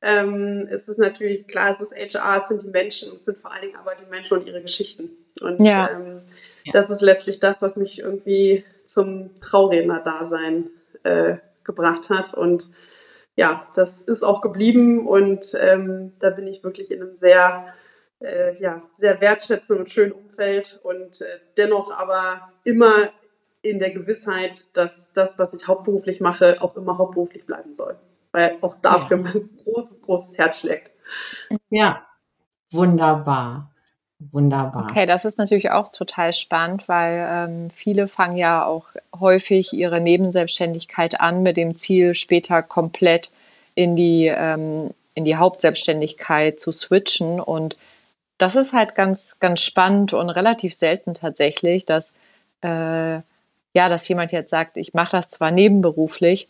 [0.02, 3.52] Ähm, es ist natürlich klar, es ist HR, es sind die Menschen, es sind vor
[3.52, 5.10] allen Dingen aber die Menschen und ihre Geschichten.
[5.40, 5.90] Und ja.
[5.90, 6.20] Ähm,
[6.64, 6.72] ja.
[6.72, 10.70] das ist letztlich das, was mich irgendwie zum Trauredner-Dasein
[11.02, 12.34] äh, gebracht hat.
[12.34, 12.70] Und
[13.34, 17.74] ja, das ist auch geblieben und ähm, da bin ich wirklich in einem sehr,
[18.20, 23.10] äh, ja, sehr wertschätzenden und schönen Umfeld und äh, dennoch aber immer
[23.60, 27.98] in der Gewissheit, dass das, was ich hauptberuflich mache, auch immer hauptberuflich bleiben soll.
[28.32, 29.22] Weil auch dafür ja.
[29.24, 30.92] mein großes, großes Herz schlägt.
[31.68, 32.06] Ja,
[32.70, 33.72] wunderbar.
[34.32, 34.88] Wunderbar.
[34.90, 38.86] Okay, das ist natürlich auch total spannend, weil ähm, viele fangen ja auch
[39.18, 43.30] häufig ihre Nebenselbstständigkeit an mit dem Ziel, später komplett
[43.74, 47.40] in die, ähm, in die Hauptselbstständigkeit zu switchen.
[47.40, 47.76] Und
[48.38, 52.12] das ist halt ganz, ganz spannend und relativ selten tatsächlich, dass,
[52.62, 56.48] äh, ja, dass jemand jetzt sagt, ich mache das zwar nebenberuflich,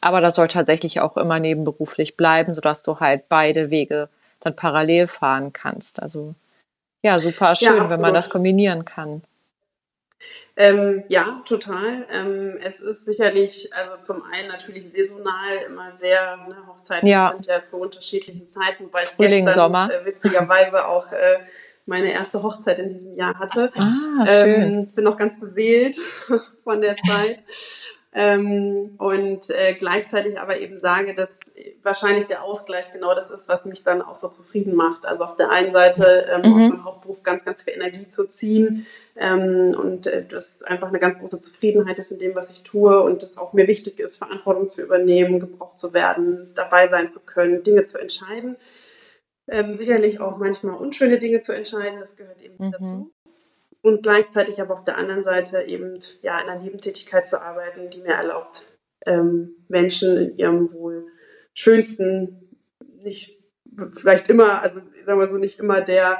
[0.00, 4.08] aber das soll tatsächlich auch immer nebenberuflich bleiben, sodass du halt beide Wege
[4.40, 6.02] dann parallel fahren kannst.
[6.02, 6.34] Also
[7.02, 9.22] ja, super schön, ja, wenn man das kombinieren kann.
[10.56, 12.06] Ähm, ja, total.
[12.12, 17.32] Ähm, es ist sicherlich, also zum einen natürlich saisonal immer sehr, ne, Hochzeiten ja.
[17.32, 19.90] sind ja zu unterschiedlichen Zeiten, wobei ich Frühling, gestern Sommer.
[19.90, 21.38] Äh, witzigerweise auch äh,
[21.86, 23.72] meine erste Hochzeit in diesem Jahr hatte.
[23.74, 24.62] Ah, schön.
[24.62, 25.96] Ähm, bin noch ganz beseelt
[26.64, 27.38] von der Zeit.
[28.12, 31.52] Ähm, und äh, gleichzeitig aber eben sage, dass
[31.84, 35.06] wahrscheinlich der Ausgleich genau das ist, was mich dann auch so zufrieden macht.
[35.06, 36.56] Also auf der einen Seite ähm, mhm.
[36.56, 40.98] aus meinem Hauptberuf ganz, ganz viel Energie zu ziehen ähm, und äh, das einfach eine
[40.98, 44.18] ganz große Zufriedenheit ist in dem, was ich tue und es auch mir wichtig ist,
[44.18, 48.56] Verantwortung zu übernehmen, gebraucht zu werden, dabei sein zu können, Dinge zu entscheiden.
[49.48, 52.70] Ähm, sicherlich auch manchmal unschöne Dinge zu entscheiden, das gehört eben mhm.
[52.72, 53.12] dazu
[53.82, 58.00] und gleichzeitig aber auf der anderen Seite eben ja in einer Nebentätigkeit zu arbeiten, die
[58.00, 58.66] mir erlaubt,
[59.06, 61.06] ähm, Menschen in ihrem wohl
[61.54, 62.56] schönsten,
[63.02, 63.38] nicht
[63.94, 66.18] vielleicht immer, also sagen wir so, nicht immer der,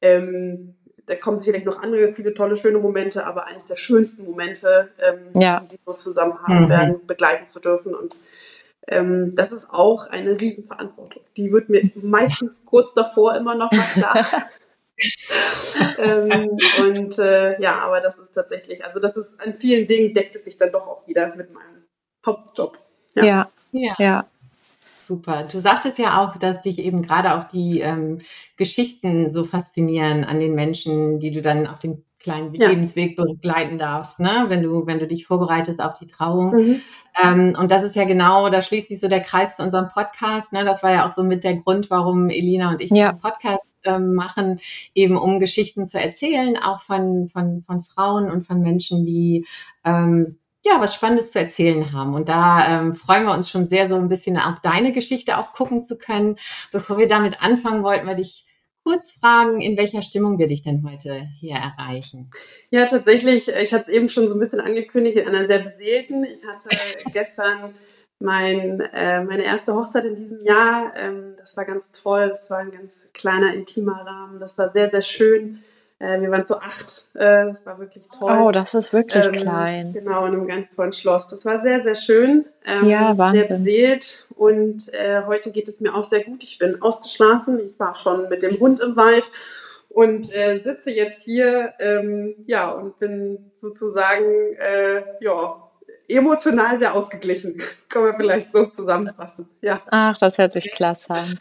[0.00, 0.74] ähm,
[1.06, 5.40] da kommen sicherlich noch andere, viele tolle, schöne Momente, aber eines der schönsten Momente, ähm,
[5.40, 5.60] ja.
[5.60, 6.68] die sie so zusammen haben mhm.
[6.68, 7.94] werden, begleiten zu dürfen.
[7.94, 8.16] Und
[8.86, 11.22] ähm, das ist auch eine Riesenverantwortung.
[11.36, 14.26] Die wird mir meistens kurz davor immer noch mal klar.
[15.98, 20.36] ähm, und äh, ja, aber das ist tatsächlich, also das ist an vielen Dingen deckt
[20.36, 21.84] es sich dann doch auch wieder mit meinem
[22.24, 22.78] Hauptjob.
[23.14, 23.50] Ja, ja.
[23.72, 23.94] ja.
[23.98, 24.26] ja.
[24.98, 25.48] Super.
[25.50, 28.20] Du sagtest ja auch, dass dich eben gerade auch die ähm,
[28.56, 32.68] Geschichten so faszinieren an den Menschen, die du dann auf dem kleinen ja.
[32.68, 34.44] Lebensweg begleiten darfst, ne?
[34.48, 36.54] wenn, du, wenn du dich vorbereitest auf die Trauung.
[36.54, 36.80] Mhm.
[37.20, 40.52] Ähm, und das ist ja genau, da schließt sich so der Kreis zu unserem Podcast.
[40.52, 40.64] Ne?
[40.64, 43.12] Das war ja auch so mit der Grund, warum Elina und ich ja.
[43.12, 44.60] den Podcast ähm, machen,
[44.94, 49.46] eben um Geschichten zu erzählen, auch von, von, von Frauen und von Menschen, die
[49.84, 52.14] ähm, ja, was Spannendes zu erzählen haben.
[52.14, 55.52] Und da ähm, freuen wir uns schon sehr, so ein bisschen auf deine Geschichte auch
[55.52, 56.36] gucken zu können.
[56.70, 58.46] Bevor wir damit anfangen, wollten wir dich
[58.84, 62.30] kurz fragen, in welcher Stimmung wir dich denn heute hier erreichen?
[62.70, 66.24] Ja, tatsächlich, ich hatte es eben schon so ein bisschen angekündigt, in einer sehr beseelten.
[66.24, 66.68] Ich hatte
[67.12, 67.74] gestern
[68.22, 70.92] mein, äh, meine erste Hochzeit in diesem Jahr.
[70.96, 72.28] Ähm, das war ganz toll.
[72.28, 74.40] Das war ein ganz kleiner, intimer Rahmen.
[74.40, 75.62] Das war sehr, sehr schön.
[75.98, 77.04] Äh, wir waren zu acht.
[77.14, 78.36] Äh, das war wirklich toll.
[78.40, 79.92] Oh, das ist wirklich ähm, klein.
[79.92, 81.28] Genau, in einem ganz tollen Schloss.
[81.28, 82.46] Das war sehr, sehr schön.
[82.64, 83.42] Ähm, ja, Wahnsinn.
[83.42, 84.26] Sehr beseelt.
[84.36, 86.42] Und äh, heute geht es mir auch sehr gut.
[86.42, 87.60] Ich bin ausgeschlafen.
[87.60, 89.30] Ich war schon mit dem Hund im Wald
[89.88, 91.74] und äh, sitze jetzt hier.
[91.78, 94.24] Ähm, ja, und bin sozusagen,
[94.58, 95.56] äh, ja,
[96.12, 97.60] emotional sehr ausgeglichen.
[97.88, 99.48] Kann man vielleicht so zusammenfassen.
[99.60, 99.82] Ja.
[99.90, 101.38] Ach, das hört sich klasse an.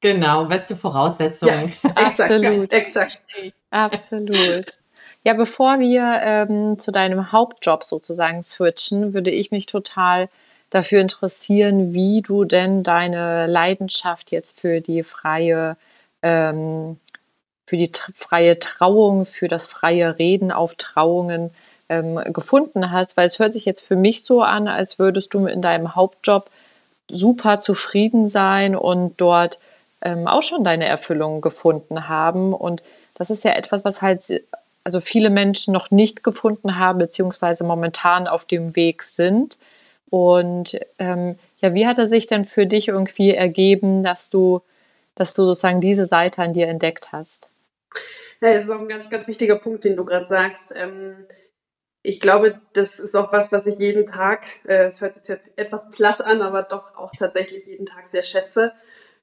[0.00, 1.72] Genau, beste Voraussetzungen.
[1.82, 2.72] Ja, exakt, Absolut.
[2.72, 3.22] exakt.
[3.70, 4.76] Absolut.
[5.24, 10.28] Ja, bevor wir ähm, zu deinem Hauptjob sozusagen switchen, würde ich mich total
[10.70, 15.76] dafür interessieren, wie du denn deine Leidenschaft jetzt für die freie,
[16.22, 16.98] ähm,
[17.66, 21.50] für die freie Trauung, für das freie Reden auf Trauungen
[21.88, 25.46] ähm, gefunden hast, weil es hört sich jetzt für mich so an, als würdest du
[25.46, 26.50] in deinem Hauptjob
[27.10, 29.58] super zufrieden sein und dort
[30.02, 32.52] ähm, auch schon deine Erfüllung gefunden haben.
[32.52, 32.82] Und
[33.14, 34.42] das ist ja etwas, was halt
[34.84, 39.58] also viele Menschen noch nicht gefunden haben, beziehungsweise momentan auf dem Weg sind.
[40.08, 44.62] Und ähm, ja, wie hat er sich denn für dich irgendwie ergeben, dass du,
[45.14, 47.48] dass du sozusagen diese Seite an dir entdeckt hast?
[48.40, 50.72] Ja, das ist auch ein ganz, ganz wichtiger Punkt, den du gerade sagst.
[50.74, 51.16] Ähm,
[52.02, 55.42] ich glaube, das ist auch was, was ich jeden Tag, äh, es hört sich jetzt
[55.56, 58.72] etwas platt an, aber doch auch tatsächlich jeden Tag sehr schätze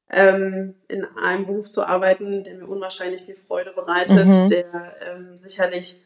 [0.10, 4.48] ähm, in einem Beruf zu arbeiten, der mir unwahrscheinlich viel Freude bereitet, mhm.
[4.48, 6.00] der ähm, sicherlich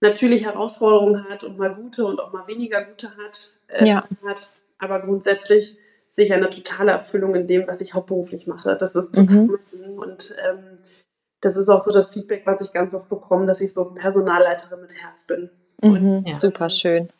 [0.00, 4.04] natürlich Herausforderungen hat und mal gute und auch mal weniger gute hat, äh, ja.
[4.24, 8.76] hat aber grundsätzlich sehe ich eine totale Erfüllung in dem, was ich hauptberuflich mache.
[8.76, 9.58] Das ist total mhm.
[9.72, 9.98] Ding.
[9.98, 10.78] und ähm,
[11.40, 14.80] das ist auch so das Feedback, was ich ganz oft bekomme, dass ich so Personalleiterin
[14.80, 15.50] mit Herz bin.
[15.82, 15.90] Mhm.
[15.90, 16.40] Und, ja.
[16.40, 17.10] Super schön.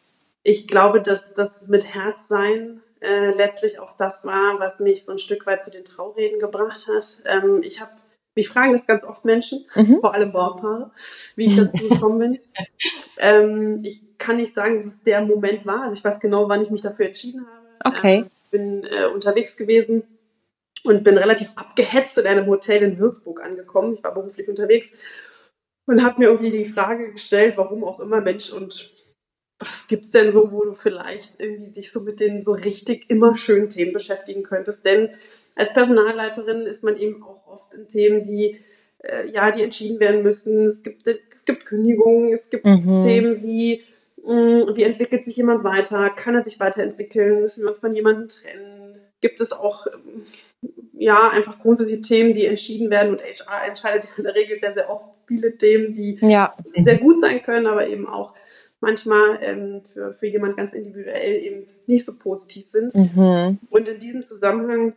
[0.42, 5.12] Ich glaube, dass das mit Herz sein äh, letztlich auch das war, was mich so
[5.12, 7.18] ein Stück weit zu den Traureden gebracht hat.
[7.24, 7.90] Ähm, ich habe
[8.34, 9.98] mich fragen das ganz oft Menschen, mhm.
[10.00, 10.90] vor allem Brautpaare,
[11.36, 12.38] wie ich dazu gekommen bin.
[13.18, 15.82] ähm, ich kann nicht sagen, dass es der Moment war.
[15.82, 17.96] Also ich weiß genau, wann ich mich dafür entschieden habe.
[17.96, 18.16] Okay.
[18.18, 20.04] Ähm, bin äh, unterwegs gewesen
[20.84, 23.94] und bin relativ abgehetzt in einem Hotel in Würzburg angekommen.
[23.94, 24.94] Ich war beruflich unterwegs
[25.86, 28.92] und habe mir irgendwie die Frage gestellt, warum auch immer Mensch und
[29.58, 33.36] was gibt's denn so, wo du vielleicht irgendwie dich so mit den so richtig immer
[33.36, 34.84] schönen Themen beschäftigen könntest?
[34.84, 35.10] Denn
[35.54, 38.58] als Personalleiterin ist man eben auch oft in Themen, die
[39.02, 40.66] äh, ja, die entschieden werden müssen.
[40.66, 43.00] Es gibt, es gibt Kündigungen, es gibt mhm.
[43.02, 43.82] Themen wie,
[44.24, 46.10] mh, hm, wie entwickelt sich jemand weiter?
[46.10, 47.42] Kann er sich weiterentwickeln?
[47.42, 49.00] Müssen wir uns von jemandem trennen?
[49.20, 50.26] Gibt es auch ähm,
[50.92, 54.90] ja, einfach grundsätzliche Themen, die entschieden werden und HR entscheidet in der Regel sehr, sehr
[54.90, 56.54] oft viele Themen, die ja.
[56.76, 58.34] sehr gut sein können, aber eben auch
[58.80, 62.94] manchmal ähm, für, für jemand ganz individuell eben nicht so positiv sind.
[62.94, 63.58] Mhm.
[63.70, 64.94] Und in diesem Zusammenhang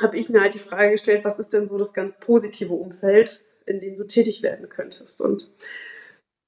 [0.00, 3.42] habe ich mir halt die Frage gestellt, was ist denn so das ganz positive Umfeld,
[3.66, 5.20] in dem du tätig werden könntest?
[5.20, 5.50] Und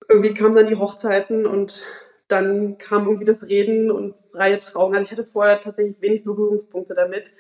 [0.09, 1.85] irgendwie kamen dann die Hochzeiten und
[2.29, 4.95] dann kam irgendwie das Reden und freie Trauung.
[4.95, 7.33] Also ich hatte vorher tatsächlich wenig Berührungspunkte damit.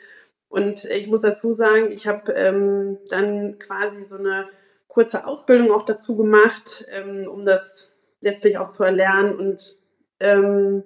[0.48, 4.48] Und ich muss dazu sagen, ich habe ähm, dann quasi so eine
[4.96, 9.76] kurze Ausbildung auch dazu gemacht, ähm, um das letztlich auch zu erlernen und
[10.20, 10.82] ähm,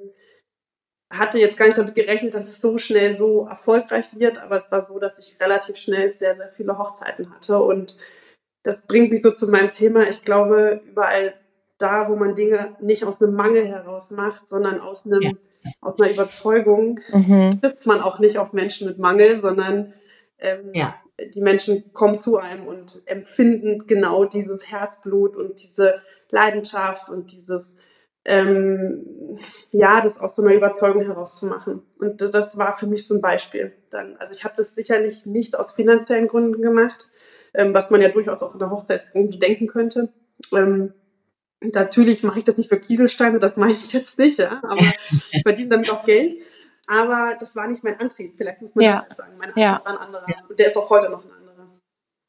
[1.09, 4.73] hatte jetzt gar nicht damit gerechnet, dass es so schnell so erfolgreich wird, aber es
[4.73, 7.99] war so, dass ich relativ schnell sehr, sehr viele Hochzeiten hatte und
[8.65, 10.09] das bringt mich so zu meinem Thema.
[10.09, 11.35] Ich glaube, überall
[11.79, 15.31] da, wo man Dinge nicht aus einem Mangel heraus macht, sondern aus einem ja.
[15.81, 17.61] aus einer Überzeugung, mhm.
[17.61, 19.95] trifft man auch nicht auf Menschen mit Mangel, sondern
[20.41, 20.97] ähm, ja.
[21.35, 27.77] Die Menschen kommen zu einem und empfinden genau dieses Herzblut und diese Leidenschaft und dieses,
[28.25, 29.39] ähm,
[29.71, 31.83] ja, das aus so einer Überzeugung herauszumachen.
[31.99, 33.73] Und das war für mich so ein Beispiel.
[33.91, 37.09] Dann, also ich habe das sicherlich nicht aus finanziellen Gründen gemacht,
[37.55, 40.13] ähm, was man ja durchaus auch in der Hochzeitsbranche denken könnte.
[40.53, 40.95] Ähm,
[41.61, 44.81] natürlich mache ich das nicht für Kieselsteine, das meine ich jetzt nicht, ja, aber
[45.11, 46.41] ich verdiene damit auch Geld.
[46.91, 48.35] Aber das war nicht mein Antrieb.
[48.37, 48.93] Vielleicht muss man ja.
[48.93, 49.33] das halt sagen.
[49.39, 49.81] Mein Antrieb ja.
[49.85, 50.27] war ein anderer.
[50.49, 51.69] Und der ist auch heute noch ein anderer.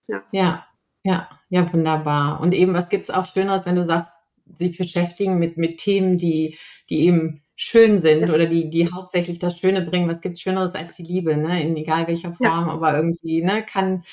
[0.08, 0.24] Ja.
[0.32, 0.68] ja.
[1.04, 2.40] Ja, ja, wunderbar.
[2.42, 4.14] Und eben, was gibt es auch Schöneres, wenn du sagst,
[4.60, 8.34] sich beschäftigen mit, mit Themen, die, die eben schön sind ja.
[8.34, 10.10] oder die, die hauptsächlich das Schöne bringen.
[10.10, 11.64] Was gibt es Schöneres als die Liebe, ne?
[11.64, 12.72] In egal welcher Form, ja.
[12.72, 14.04] aber irgendwie, ne, kann,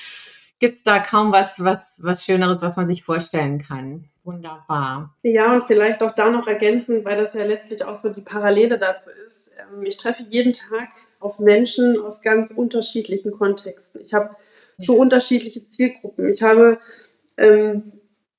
[0.59, 4.09] gibt es da kaum was, was, was Schöneres, was man sich vorstellen kann.
[4.29, 5.15] Wunderbar.
[5.23, 8.79] Ja, und vielleicht auch da noch ergänzen, weil das ja letztlich auch so die Parallele
[8.79, 9.53] dazu ist.
[9.59, 14.03] Ähm, ich treffe jeden Tag auf Menschen aus ganz unterschiedlichen Kontexten.
[14.03, 14.37] Ich habe
[14.77, 16.29] so unterschiedliche Zielgruppen.
[16.29, 16.79] Ich habe
[17.39, 17.93] ähm,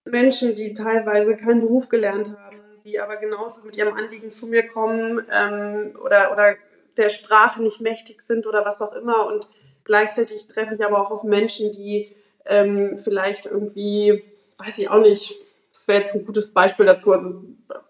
[0.05, 4.67] Menschen, die teilweise keinen Beruf gelernt haben, die aber genauso mit ihrem Anliegen zu mir
[4.67, 6.55] kommen ähm, oder, oder
[6.97, 9.25] der Sprache nicht mächtig sind oder was auch immer.
[9.25, 9.49] Und
[9.85, 14.23] gleichzeitig treffe ich aber auch auf Menschen, die ähm, vielleicht irgendwie,
[14.59, 17.43] weiß ich auch nicht, das wäre jetzt ein gutes Beispiel dazu, also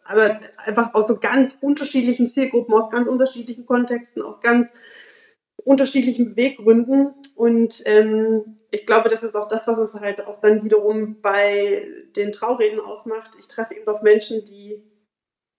[0.03, 4.73] aber einfach aus so ganz unterschiedlichen Zielgruppen, aus ganz unterschiedlichen Kontexten, aus ganz
[5.63, 7.13] unterschiedlichen Beweggründen.
[7.35, 11.87] Und ähm, ich glaube, das ist auch das, was es halt auch dann wiederum bei
[12.15, 13.31] den Traureden ausmacht.
[13.39, 14.83] Ich treffe eben auf Menschen, die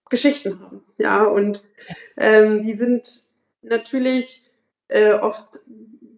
[0.08, 0.84] Geschichten haben.
[0.98, 1.64] Ja, und
[2.16, 3.06] ähm, die sind
[3.62, 4.44] natürlich
[4.88, 5.60] äh, oft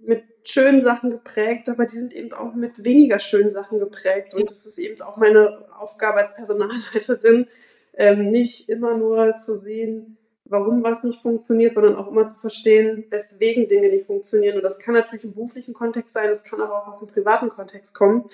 [0.05, 4.35] mit schönen Sachen geprägt, aber die sind eben auch mit weniger schönen Sachen geprägt.
[4.35, 7.47] Und es ist eben auch meine Aufgabe als Personalleiterin,
[7.95, 13.07] ähm, nicht immer nur zu sehen, warum was nicht funktioniert, sondern auch immer zu verstehen,
[13.11, 14.57] weswegen Dinge nicht funktionieren.
[14.57, 17.49] Und das kann natürlich im beruflichen Kontext sein, es kann aber auch aus dem privaten
[17.49, 18.29] Kontext kommen.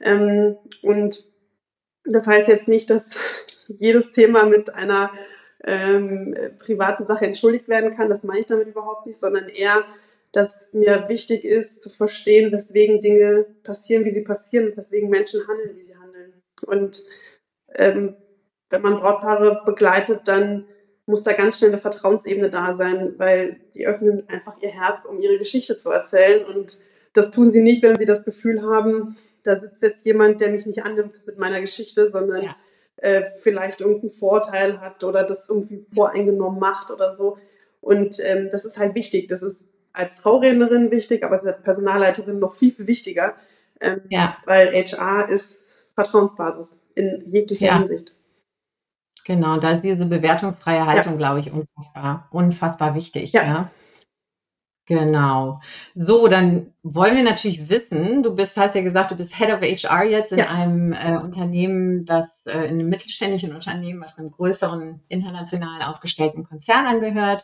[0.00, 1.26] Ähm, und
[2.04, 3.18] das heißt jetzt nicht, dass
[3.68, 5.10] jedes Thema mit einer
[5.64, 8.10] ähm, privaten Sache entschuldigt werden kann.
[8.10, 9.84] Das meine ich damit überhaupt nicht, sondern eher,
[10.34, 15.46] dass mir wichtig ist, zu verstehen, weswegen Dinge passieren, wie sie passieren und weswegen Menschen
[15.46, 16.32] handeln, wie sie handeln.
[16.66, 17.04] Und
[17.74, 18.16] ähm,
[18.68, 20.66] wenn man Brautpaare begleitet, dann
[21.06, 25.20] muss da ganz schnell eine Vertrauensebene da sein, weil die öffnen einfach ihr Herz, um
[25.20, 26.44] ihre Geschichte zu erzählen.
[26.44, 26.80] Und
[27.12, 30.66] das tun sie nicht, wenn sie das Gefühl haben, da sitzt jetzt jemand, der mich
[30.66, 32.56] nicht annimmt mit meiner Geschichte, sondern ja.
[32.96, 37.38] äh, vielleicht irgendeinen Vorteil hat oder das irgendwie voreingenommen macht oder so.
[37.80, 39.28] Und ähm, das ist halt wichtig.
[39.28, 43.34] Das ist als Traurednerin wichtig, aber es ist als Personalleiterin noch viel, viel wichtiger,
[43.80, 44.36] ähm, ja.
[44.44, 45.60] weil HR ist
[45.94, 47.78] Vertrauensbasis in jeglicher ja.
[47.78, 48.14] Hinsicht.
[49.24, 51.18] Genau, da ist diese bewertungsfreie Haltung, ja.
[51.18, 53.32] glaube ich, unfassbar, unfassbar wichtig.
[53.32, 53.44] Ja.
[53.44, 53.70] ja.
[54.86, 55.60] Genau.
[55.94, 59.62] So, dann wollen wir natürlich wissen, du bist, hast ja gesagt, du bist Head of
[59.62, 60.50] HR jetzt in ja.
[60.50, 66.84] einem äh, Unternehmen, das äh, in einem mittelständischen Unternehmen, was einem größeren international aufgestellten Konzern
[66.84, 67.42] angehört.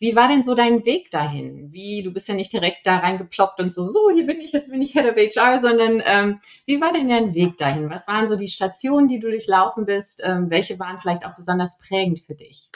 [0.00, 1.72] Wie war denn so dein Weg dahin?
[1.72, 4.72] Wie, du bist ja nicht direkt da reingeploppt und so, so, hier bin ich, jetzt
[4.72, 7.90] bin ich Head of HR, sondern ähm, wie war denn dein Weg dahin?
[7.90, 10.20] Was waren so die Stationen, die du durchlaufen bist?
[10.24, 12.70] Ähm, welche waren vielleicht auch besonders prägend für dich?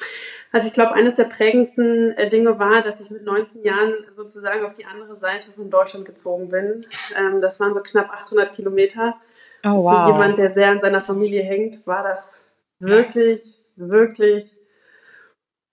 [0.52, 4.64] Also ich glaube, eines der prägendsten äh, Dinge war, dass ich mit 19 Jahren sozusagen
[4.64, 6.86] auf die andere Seite von Deutschland gezogen bin.
[7.16, 9.16] Ähm, das waren so knapp 800 Kilometer.
[9.64, 10.06] Oh, wow.
[10.06, 12.46] Für jemand, der sehr an seiner Familie hängt, war das
[12.78, 14.56] wirklich, wirklich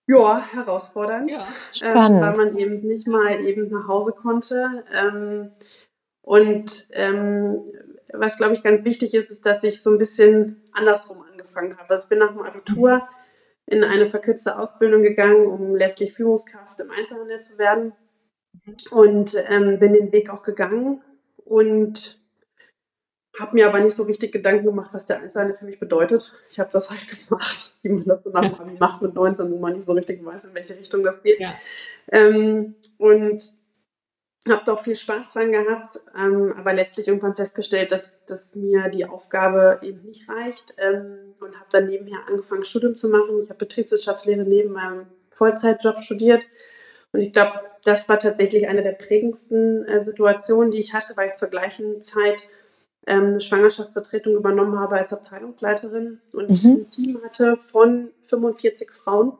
[0.06, 1.32] ja, herausfordernd.
[1.32, 1.46] Ja,
[1.82, 4.84] ähm, weil man eben nicht mal eben nach Hause konnte.
[4.92, 5.52] Ähm,
[6.22, 7.62] und ähm,
[8.12, 11.90] was, glaube ich, ganz wichtig ist, ist, dass ich so ein bisschen andersrum angefangen habe.
[11.90, 13.06] Also ich bin nach dem Abitur
[13.66, 17.92] in eine verkürzte Ausbildung gegangen, um letztlich Führungskraft im Einzelhandel zu werden.
[18.90, 21.02] Und ähm, bin den Weg auch gegangen
[21.44, 22.20] und
[23.38, 26.32] habe mir aber nicht so richtig Gedanken gemacht, was der Einzelhandel für mich bedeutet.
[26.50, 29.58] Ich habe das halt gemacht, wie man das so nach Abi macht mit 19, wo
[29.58, 31.40] man nicht so richtig weiß, in welche Richtung das geht.
[31.40, 31.54] Ja.
[32.10, 33.42] Ähm, und
[34.48, 38.88] habe da auch viel Spaß dran gehabt, ähm, aber letztlich irgendwann festgestellt, dass, dass mir
[38.88, 43.40] die Aufgabe eben nicht reicht ähm, und habe dann nebenher angefangen, Studium zu machen.
[43.42, 46.44] Ich habe Betriebswirtschaftslehre neben meinem Vollzeitjob studiert
[47.12, 51.28] und ich glaube, das war tatsächlich eine der prägendsten äh, Situationen, die ich hatte, weil
[51.28, 52.48] ich zur gleichen Zeit
[53.06, 56.70] ähm, eine Schwangerschaftsvertretung übernommen habe als Abteilungsleiterin und mhm.
[56.70, 59.32] ein Team hatte von 45 Frauen.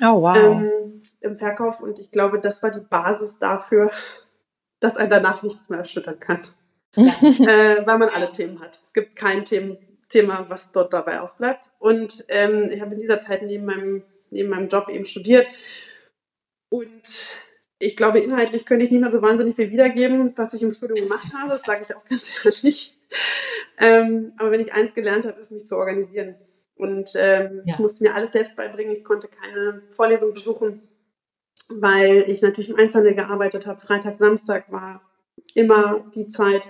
[0.00, 0.36] Oh, wow.
[0.36, 3.90] Ähm, im Verkauf und ich glaube, das war die Basis dafür,
[4.80, 6.42] dass ein danach nichts mehr erschüttern kann.
[6.96, 8.80] äh, weil man alle Themen hat.
[8.82, 9.76] Es gibt kein Themen,
[10.08, 11.66] Thema, was dort dabei ausbleibt.
[11.78, 15.46] Und ähm, ich habe in dieser Zeit neben meinem, neben meinem Job eben studiert.
[16.68, 17.36] Und
[17.78, 21.08] ich glaube, inhaltlich könnte ich nicht mehr so wahnsinnig viel wiedergeben, was ich im Studium
[21.08, 21.50] gemacht habe.
[21.50, 22.96] Das sage ich auch ganz ehrlich.
[23.78, 26.34] Ähm, aber wenn ich eins gelernt habe, ist mich zu organisieren.
[26.74, 27.74] Und ähm, ja.
[27.74, 28.92] ich musste mir alles selbst beibringen.
[28.92, 30.88] Ich konnte keine Vorlesung besuchen
[31.68, 33.80] weil ich natürlich im Einzelhandel gearbeitet habe.
[33.80, 35.02] Freitag, Samstag war
[35.54, 36.66] immer die Zeit,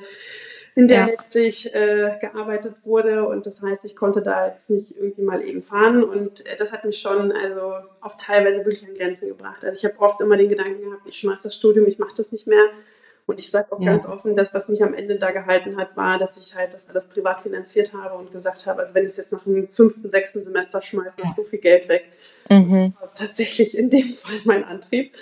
[0.79, 1.07] in der ja.
[1.07, 3.27] letztlich äh, gearbeitet wurde.
[3.27, 6.05] Und das heißt, ich konnte da jetzt nicht irgendwie mal eben fahren.
[6.05, 9.65] Und äh, das hat mich schon also auch teilweise wirklich an Grenzen gebracht.
[9.65, 12.31] Also ich habe oft immer den Gedanken gehabt, ich schmeiße das Studium, ich mache das
[12.31, 12.63] nicht mehr.
[13.27, 13.91] Und ich sage auch ja.
[13.91, 16.89] ganz offen, dass was mich am Ende da gehalten hat, war, dass ich halt das
[16.89, 20.09] alles privat finanziert habe und gesagt habe, also wenn ich es jetzt nach dem fünften,
[20.09, 22.05] sechsten Semester schmeiße, ist so viel Geld weg.
[22.49, 22.93] Mhm.
[22.95, 25.17] Das war tatsächlich in dem Fall mein Antrieb.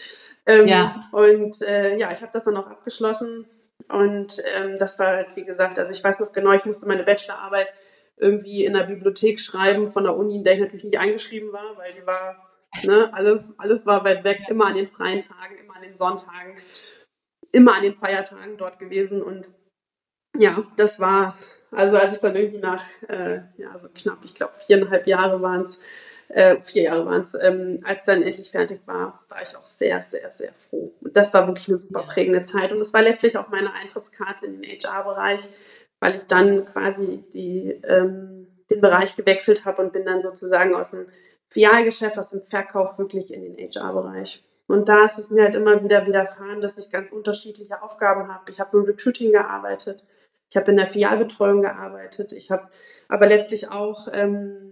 [0.44, 1.08] Ähm, ja.
[1.12, 3.46] Und äh, ja, ich habe das dann auch abgeschlossen.
[3.88, 7.04] Und ähm, das war halt, wie gesagt, also ich weiß noch genau, ich musste meine
[7.04, 7.72] Bachelorarbeit
[8.16, 11.76] irgendwie in der Bibliothek schreiben von der Uni, in der ich natürlich nicht eingeschrieben war,
[11.76, 12.50] weil die war,
[12.82, 16.56] ne, alles, alles war weit weg, immer an den freien Tagen, immer an den Sonntagen,
[17.52, 19.22] immer an den Feiertagen dort gewesen.
[19.22, 19.50] Und
[20.36, 21.36] ja, das war,
[21.70, 25.62] also als ich dann irgendwie nach, äh, ja, so knapp, ich glaube, viereinhalb Jahre waren
[25.62, 25.78] es,
[26.28, 30.02] äh, vier Jahre waren es, ähm, als dann endlich fertig war, war ich auch sehr,
[30.02, 30.92] sehr, sehr froh.
[31.00, 32.72] Und das war wirklich eine super prägende Zeit.
[32.72, 35.48] Und es war letztlich auch meine Eintrittskarte in den HR-Bereich,
[36.00, 40.90] weil ich dann quasi die, ähm, den Bereich gewechselt habe und bin dann sozusagen aus
[40.90, 41.06] dem
[41.48, 44.42] Filialgeschäft, aus dem Verkauf wirklich in den HR-Bereich.
[44.66, 48.50] Und da ist es mir halt immer wieder widerfahren, dass ich ganz unterschiedliche Aufgaben habe.
[48.50, 50.04] Ich habe im Recruiting gearbeitet,
[50.50, 52.68] ich habe in der Filialbetreuung gearbeitet, ich habe
[53.08, 54.65] aber letztlich auch ähm,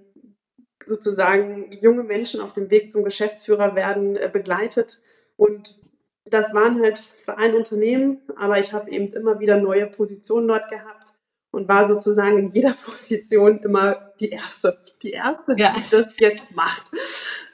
[0.86, 5.00] sozusagen junge Menschen auf dem Weg zum Geschäftsführer werden äh, begleitet.
[5.36, 5.78] Und
[6.24, 10.48] das waren halt, es war ein Unternehmen, aber ich habe eben immer wieder neue Positionen
[10.48, 11.14] dort gehabt
[11.50, 14.78] und war sozusagen in jeder Position immer die Erste.
[15.02, 15.74] Die Erste, ja.
[15.76, 16.90] die das jetzt macht.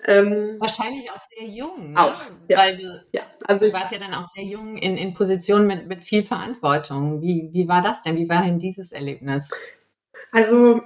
[0.05, 1.93] Ähm, Wahrscheinlich auch sehr jung.
[1.93, 2.01] Ne?
[2.01, 2.59] Auch, ja.
[2.59, 3.23] Weil du, ja.
[3.45, 7.21] Also du warst ja dann auch sehr jung in, in Positionen mit, mit viel Verantwortung.
[7.21, 8.17] Wie, wie war das denn?
[8.17, 9.49] Wie war denn dieses Erlebnis?
[10.33, 10.81] Also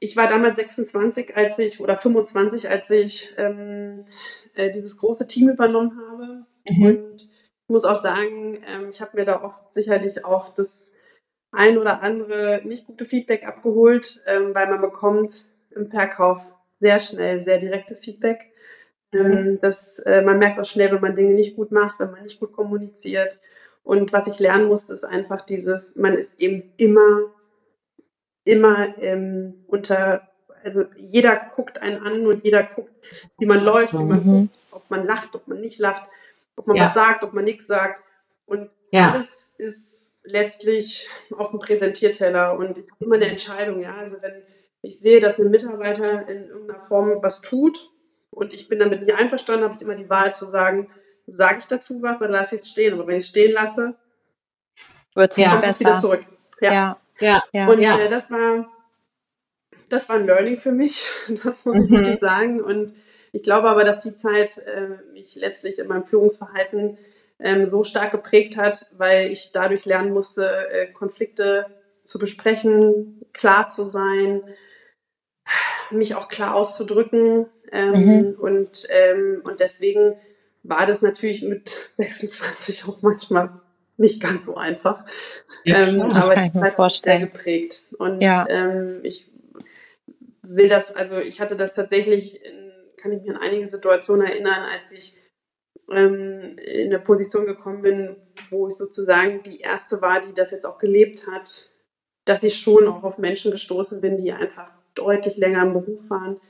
[0.00, 4.04] ich war damals 26, als ich, oder 25, als ich ähm,
[4.54, 6.46] äh, dieses große Team übernommen habe.
[6.68, 6.86] Mhm.
[6.86, 10.92] Und ich muss auch sagen, ähm, ich habe mir da oft sicherlich auch das
[11.50, 16.42] ein oder andere nicht gute Feedback abgeholt, ähm, weil man bekommt im Verkauf
[16.74, 18.52] sehr schnell sehr direktes Feedback.
[19.12, 19.20] Mhm.
[19.20, 22.22] Ähm, das, äh, man merkt auch schnell, wenn man Dinge nicht gut macht, wenn man
[22.22, 23.40] nicht gut kommuniziert.
[23.82, 27.32] Und was ich lernen musste, ist einfach dieses, man ist eben immer
[28.48, 30.26] immer ähm, unter,
[30.64, 32.90] also jeder guckt einen an und jeder guckt,
[33.38, 34.40] wie man läuft, wie man mhm.
[34.40, 36.08] guckt, ob man lacht, ob man nicht lacht,
[36.56, 36.86] ob man ja.
[36.86, 38.02] was sagt, ob man nichts sagt.
[38.46, 39.12] Und ja.
[39.12, 43.94] alles ist letztlich auf dem Präsentierteller und ich habe immer eine Entscheidung, ja.
[43.96, 44.42] Also wenn
[44.80, 47.90] ich sehe, dass ein Mitarbeiter in irgendeiner Form was tut
[48.30, 50.90] und ich bin damit nicht einverstanden, habe ich immer die Wahl zu sagen,
[51.26, 52.94] sage ich dazu was oder lasse ich es stehen.
[52.94, 53.94] Aber wenn ich es stehen lasse,
[55.14, 55.62] wird es ja.
[55.62, 56.24] wieder zurück.
[56.62, 56.72] Ja.
[56.72, 56.98] ja.
[57.20, 57.68] Ja, ja.
[57.68, 57.98] Und ja.
[57.98, 58.68] Äh, das war
[59.88, 61.06] das war ein Learning für mich,
[61.44, 61.96] das muss ich mhm.
[61.96, 62.60] wirklich sagen.
[62.60, 62.92] Und
[63.32, 66.98] ich glaube aber, dass die Zeit äh, mich letztlich in meinem Führungsverhalten
[67.38, 71.66] ähm, so stark geprägt hat, weil ich dadurch lernen musste, äh, Konflikte
[72.04, 74.42] zu besprechen, klar zu sein,
[75.90, 77.46] mich auch klar auszudrücken.
[77.70, 78.36] Ähm, mhm.
[78.40, 80.18] und, ähm, und deswegen
[80.62, 83.60] war das natürlich mit 26 auch manchmal
[83.98, 85.04] nicht ganz so einfach.
[85.64, 87.18] Ja, ähm, das aber kann ich mir vorstellen.
[87.18, 87.84] sehr geprägt.
[87.98, 88.46] Und ja.
[88.48, 89.30] ähm, ich
[90.42, 94.64] will das, also ich hatte das tatsächlich, in, kann ich mich an einige Situationen erinnern,
[94.72, 95.16] als ich
[95.90, 98.16] ähm, in eine Position gekommen bin,
[98.50, 101.70] wo ich sozusagen die erste war, die das jetzt auch gelebt hat,
[102.24, 106.40] dass ich schon auch auf Menschen gestoßen bin, die einfach deutlich länger im Beruf waren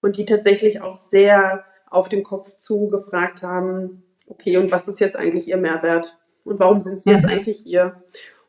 [0.00, 5.00] und die tatsächlich auch sehr auf den Kopf zu gefragt haben, okay, und was ist
[5.00, 6.17] jetzt eigentlich ihr Mehrwert?
[6.48, 7.16] Und warum sind sie mhm.
[7.16, 8.02] jetzt eigentlich hier?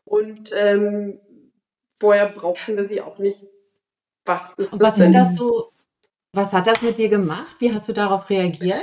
[0.04, 1.20] Und ähm,
[1.98, 3.44] vorher brauchten wir sie auch nicht.
[4.24, 5.16] Was ist und das was denn?
[5.16, 5.72] Hat das so,
[6.32, 7.56] was hat das mit dir gemacht?
[7.58, 8.80] Wie hast du darauf reagiert?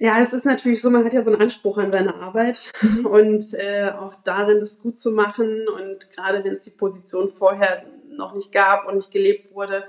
[0.00, 3.06] Ja, es ist natürlich so, man hat ja so einen Anspruch an seine Arbeit mhm.
[3.06, 5.66] und äh, auch darin, das gut zu machen.
[5.68, 9.84] Und gerade wenn es die Position vorher noch nicht gab und nicht gelebt wurde,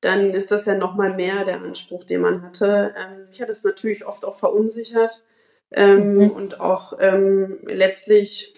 [0.00, 2.94] dann ist das ja nochmal mehr der Anspruch, den man hatte.
[2.96, 5.24] Ähm, ich hatte es natürlich oft auch verunsichert
[5.72, 6.30] ähm, mhm.
[6.30, 8.54] und auch ähm, letztlich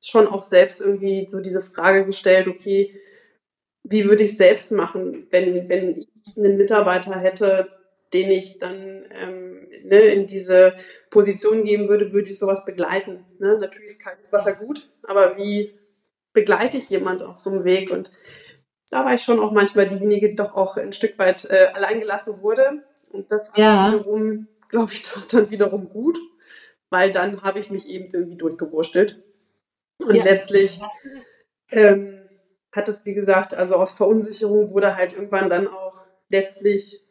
[0.00, 2.94] schon auch selbst irgendwie so diese Frage gestellt, okay,
[3.82, 7.68] wie würde ich es selbst machen, wenn, wenn ich einen Mitarbeiter hätte,
[8.12, 10.74] den ich dann ähm, ne, in diese
[11.10, 13.24] Position geben würde, würde ich sowas begleiten.
[13.38, 13.58] Ne?
[13.58, 15.78] Natürlich ist kaltes Wasser gut, aber wie
[16.32, 17.90] begleite ich jemand auf so einem Weg?
[17.90, 18.12] Und
[18.90, 22.40] da war ich schon auch manchmal diejenige, die doch auch ein Stück weit äh, alleingelassen
[22.42, 22.82] wurde.
[23.10, 23.92] Und das ja.
[23.92, 26.18] wiederum glaube ich, tat dann wiederum gut,
[26.90, 29.22] weil dann habe ich mich eben irgendwie durchgewurschtelt.
[29.98, 30.24] Und ja.
[30.24, 30.80] letztlich
[31.72, 32.20] ähm,
[32.72, 35.94] hat es, wie gesagt, also aus Verunsicherung wurde halt irgendwann dann auch
[36.28, 37.02] letztlich,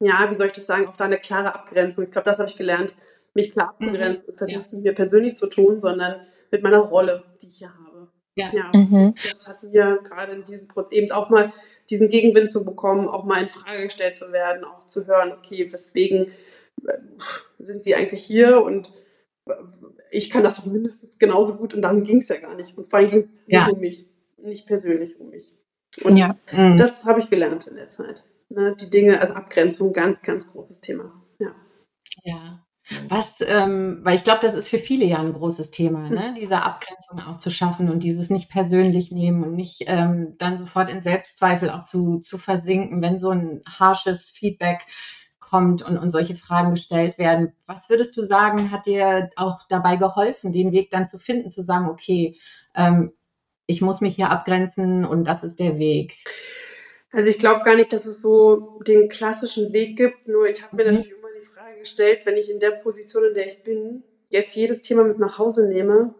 [0.00, 2.04] ja, wie soll ich das sagen, auch da eine klare Abgrenzung.
[2.04, 2.94] Ich glaube, das habe ich gelernt,
[3.34, 4.22] mich klar abzugrenzen.
[4.22, 4.26] Mhm.
[4.26, 4.56] Das hat ja.
[4.56, 8.10] nichts mit mir persönlich zu tun, sondern mit meiner Rolle, die ich hier habe.
[8.34, 9.14] Ja, ja mhm.
[9.22, 11.52] das hat mir gerade in diesem Prozess eben auch mal
[11.88, 15.72] diesen Gegenwind zu bekommen, auch mal in Frage gestellt zu werden, auch zu hören, okay,
[15.72, 16.32] weswegen
[17.58, 18.92] sind sie eigentlich hier und
[20.10, 22.76] ich kann das doch mindestens genauso gut und darum ging es ja gar nicht.
[22.76, 23.66] Und vor allem ging es ja.
[23.66, 24.08] um mich,
[24.38, 25.52] nicht persönlich um mich.
[26.02, 26.36] Und ja.
[26.52, 26.76] Mhm.
[26.76, 28.24] das habe ich gelernt in der Zeit.
[28.48, 31.12] Ne, die Dinge, also Abgrenzung, ganz, ganz großes Thema.
[31.38, 31.54] Ja.
[32.22, 32.66] Ja.
[33.08, 36.36] Was, ähm, weil ich glaube, das ist für viele ja ein großes Thema, ne?
[36.38, 40.88] diese Abgrenzung auch zu schaffen und dieses nicht persönlich nehmen und nicht ähm, dann sofort
[40.88, 44.86] in Selbstzweifel auch zu, zu versinken, wenn so ein harsches Feedback
[45.48, 47.52] kommt und, und solche Fragen gestellt werden.
[47.66, 51.62] Was würdest du sagen, hat dir auch dabei geholfen, den Weg dann zu finden, zu
[51.62, 52.38] sagen, okay,
[52.74, 53.12] ähm,
[53.66, 56.14] ich muss mich hier abgrenzen und das ist der Weg?
[57.12, 60.76] Also ich glaube gar nicht, dass es so den klassischen Weg gibt, nur ich habe
[60.76, 60.94] mir mhm.
[60.94, 61.16] natürlich
[61.86, 65.38] gestellt, wenn ich in der Position, in der ich bin, jetzt jedes Thema mit nach
[65.38, 66.14] Hause nehme,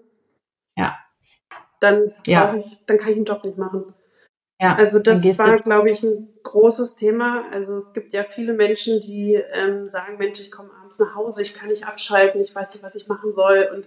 [0.77, 0.97] ja.
[1.81, 2.55] dann, ja.
[2.57, 3.95] Ich, dann kann ich den Job nicht machen.
[4.61, 7.45] Ja, also das war, glaube ich, ein großes Thema.
[7.53, 11.43] Also es gibt ja viele Menschen, die ähm, sagen, Mensch, ich komme abends nach Hause,
[11.43, 13.69] ich kann nicht abschalten, ich weiß nicht, was ich machen soll.
[13.75, 13.87] Und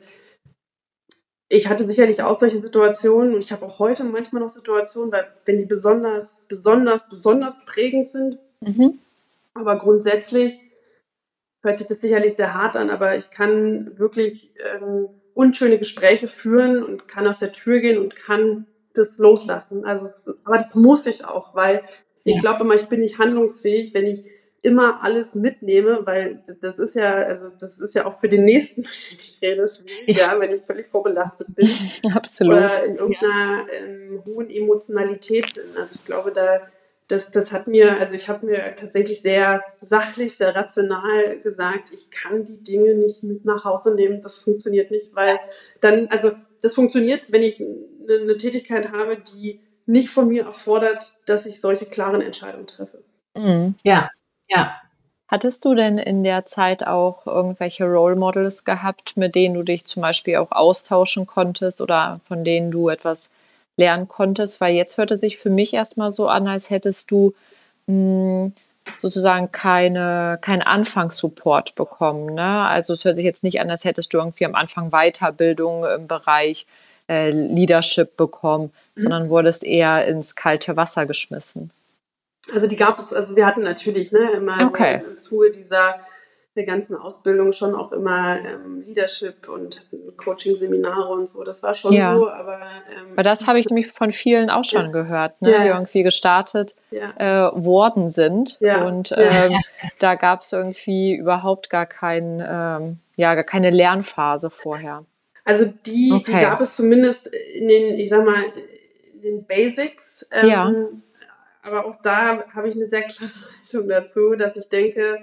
[1.47, 5.27] ich hatte sicherlich auch solche Situationen und ich habe auch heute manchmal noch Situationen, weil
[5.45, 8.37] wenn die besonders, besonders, besonders prägend sind.
[8.61, 8.99] Mhm.
[9.55, 10.61] Aber grundsätzlich
[11.63, 16.83] hört sich das sicherlich sehr hart an, aber ich kann wirklich ähm, unschöne Gespräche führen
[16.83, 19.85] und kann aus der Tür gehen und kann das loslassen.
[19.85, 21.83] Also, es, aber das muss ich auch, weil
[22.23, 22.41] ich ja.
[22.41, 24.23] glaube immer, ich bin nicht handlungsfähig, wenn ich
[24.61, 28.81] immer alles mitnehme, weil das ist ja, also das ist ja auch für den nächsten,
[28.81, 30.33] mit dem ich rede, schwierig, ja.
[30.33, 31.69] ja, wenn ich völlig vorbelastet bin.
[32.13, 32.55] Absolut.
[32.55, 33.73] Oder in irgendeiner ja.
[33.73, 35.63] ähm, hohen Emotionalität bin.
[35.77, 36.61] Also ich glaube, da
[37.09, 42.11] das, das hat mir, also ich habe mir tatsächlich sehr sachlich, sehr rational gesagt, ich
[42.11, 45.39] kann die Dinge nicht mit nach Hause nehmen, das funktioniert nicht, weil
[45.81, 47.63] dann, also das funktioniert, wenn ich
[48.09, 53.03] eine, eine Tätigkeit habe, die nicht von mir erfordert, dass ich solche klaren Entscheidungen treffe.
[53.35, 53.75] Mhm.
[53.83, 54.09] Ja,
[54.47, 54.75] ja.
[55.27, 59.85] Hattest du denn in der Zeit auch irgendwelche Role Models gehabt, mit denen du dich
[59.85, 63.29] zum Beispiel auch austauschen konntest oder von denen du etwas
[63.77, 67.33] lernen konntest, weil jetzt hörte sich für mich erstmal so an, als hättest du
[67.87, 68.53] mh, hm,
[68.97, 72.33] sozusagen keine, keinen Anfangssupport bekommen.
[72.33, 72.67] Ne?
[72.67, 76.07] Also es hört sich jetzt nicht an, als hättest du irgendwie am Anfang Weiterbildung im
[76.07, 76.65] Bereich
[77.09, 79.01] äh, Leadership bekommen, mhm.
[79.01, 81.71] sondern wurdest eher ins kalte Wasser geschmissen.
[82.53, 85.01] Also die gab es, also wir hatten natürlich ne, immer okay.
[85.03, 85.95] so im Zuge dieser
[86.55, 89.85] der ganzen Ausbildung schon auch immer ähm, Leadership und
[90.17, 91.43] Coaching-Seminare und so.
[91.43, 92.15] Das war schon ja.
[92.15, 92.59] so, aber.
[92.59, 94.91] Ähm, aber das habe ich nämlich von vielen auch schon ja.
[94.91, 95.61] gehört, ne, ja.
[95.61, 98.57] die irgendwie gestartet äh, worden sind.
[98.59, 99.57] Und ähm,
[99.99, 105.05] da gab es irgendwie überhaupt gar kein, ähm, ja, gar keine Lernphase vorher.
[105.45, 106.31] Also die, okay.
[106.31, 108.43] die gab es zumindest in den, ich sag mal,
[109.13, 110.27] in den Basics.
[110.31, 110.69] ja.
[110.69, 111.03] Ähm,
[111.61, 113.31] aber auch da habe ich eine sehr klare
[113.63, 115.19] Haltung dazu, dass ich denke,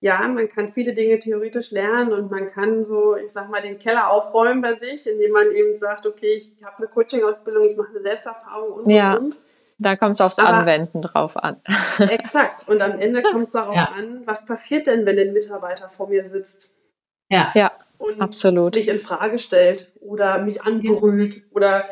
[0.00, 3.78] ja, man kann viele Dinge theoretisch lernen und man kann so, ich sag mal, den
[3.78, 7.90] Keller aufräumen bei sich, indem man eben sagt, okay, ich habe eine Coaching-Ausbildung, ich mache
[7.90, 9.14] eine Selbsterfahrung und, ja.
[9.14, 9.38] und, und.
[9.78, 11.60] Da kommt es aufs Aber Anwenden drauf an.
[11.98, 12.68] exakt.
[12.68, 13.92] Und am Ende kommt es darauf ja.
[13.96, 16.72] an, was passiert denn, wenn ein Mitarbeiter vor mir sitzt?
[17.28, 17.72] Ja, ja
[18.02, 18.74] und absolut.
[18.74, 21.42] mich in Frage stellt oder mich anbrüllt ja.
[21.52, 21.84] oder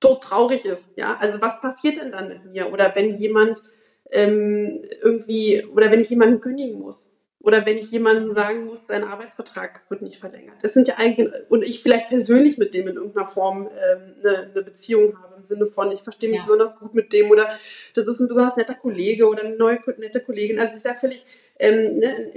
[0.00, 0.96] tot traurig ist.
[0.96, 2.72] Ja, also was passiert denn dann mit mir?
[2.72, 3.62] Oder wenn jemand
[4.10, 9.04] ähm, irgendwie, oder wenn ich jemanden kündigen muss oder wenn ich jemandem sagen muss, sein
[9.04, 10.56] Arbeitsvertrag wird nicht verlängert.
[10.62, 14.50] Das sind ja eigentlich, und ich vielleicht persönlich mit dem in irgendeiner Form ähm, eine,
[14.50, 16.44] eine, Beziehung habe, im Sinne von, ich verstehe mich ja.
[16.44, 17.48] besonders gut mit dem oder
[17.94, 20.58] das ist ein besonders netter Kollege oder eine neue nette Kollegin.
[20.58, 21.24] Also es ist ja völlig,
[21.58, 22.32] ähm, ne,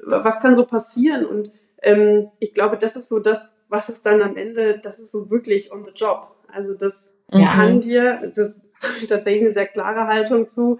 [0.00, 1.26] was kann so passieren?
[1.26, 1.50] Und
[1.82, 5.30] ähm, ich glaube, das ist so das, was es dann am Ende, das ist so
[5.30, 6.34] wirklich on the job.
[6.48, 7.46] Also das ja.
[7.46, 10.78] kann dir, das habe ich tatsächlich eine sehr klare Haltung zu,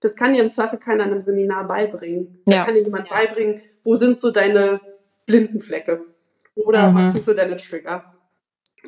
[0.00, 2.42] das kann dir im Zweifel keiner in einem Seminar beibringen.
[2.44, 3.16] Da kann dir jemand ja.
[3.16, 4.80] beibringen, wo sind so deine
[5.26, 6.04] blinden Flecke?
[6.54, 6.96] Oder mhm.
[6.96, 8.14] was sind so deine Trigger?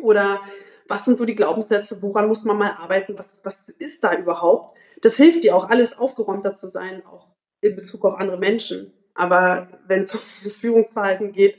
[0.00, 0.40] Oder
[0.86, 2.02] was sind so die Glaubenssätze?
[2.02, 3.18] Woran muss man mal arbeiten?
[3.18, 4.76] Was, was ist da überhaupt?
[5.02, 7.28] Das hilft dir auch, alles aufgeräumter zu sein, auch
[7.60, 8.92] in Bezug auf andere Menschen.
[9.18, 11.58] Aber wenn es um das Führungsverhalten geht,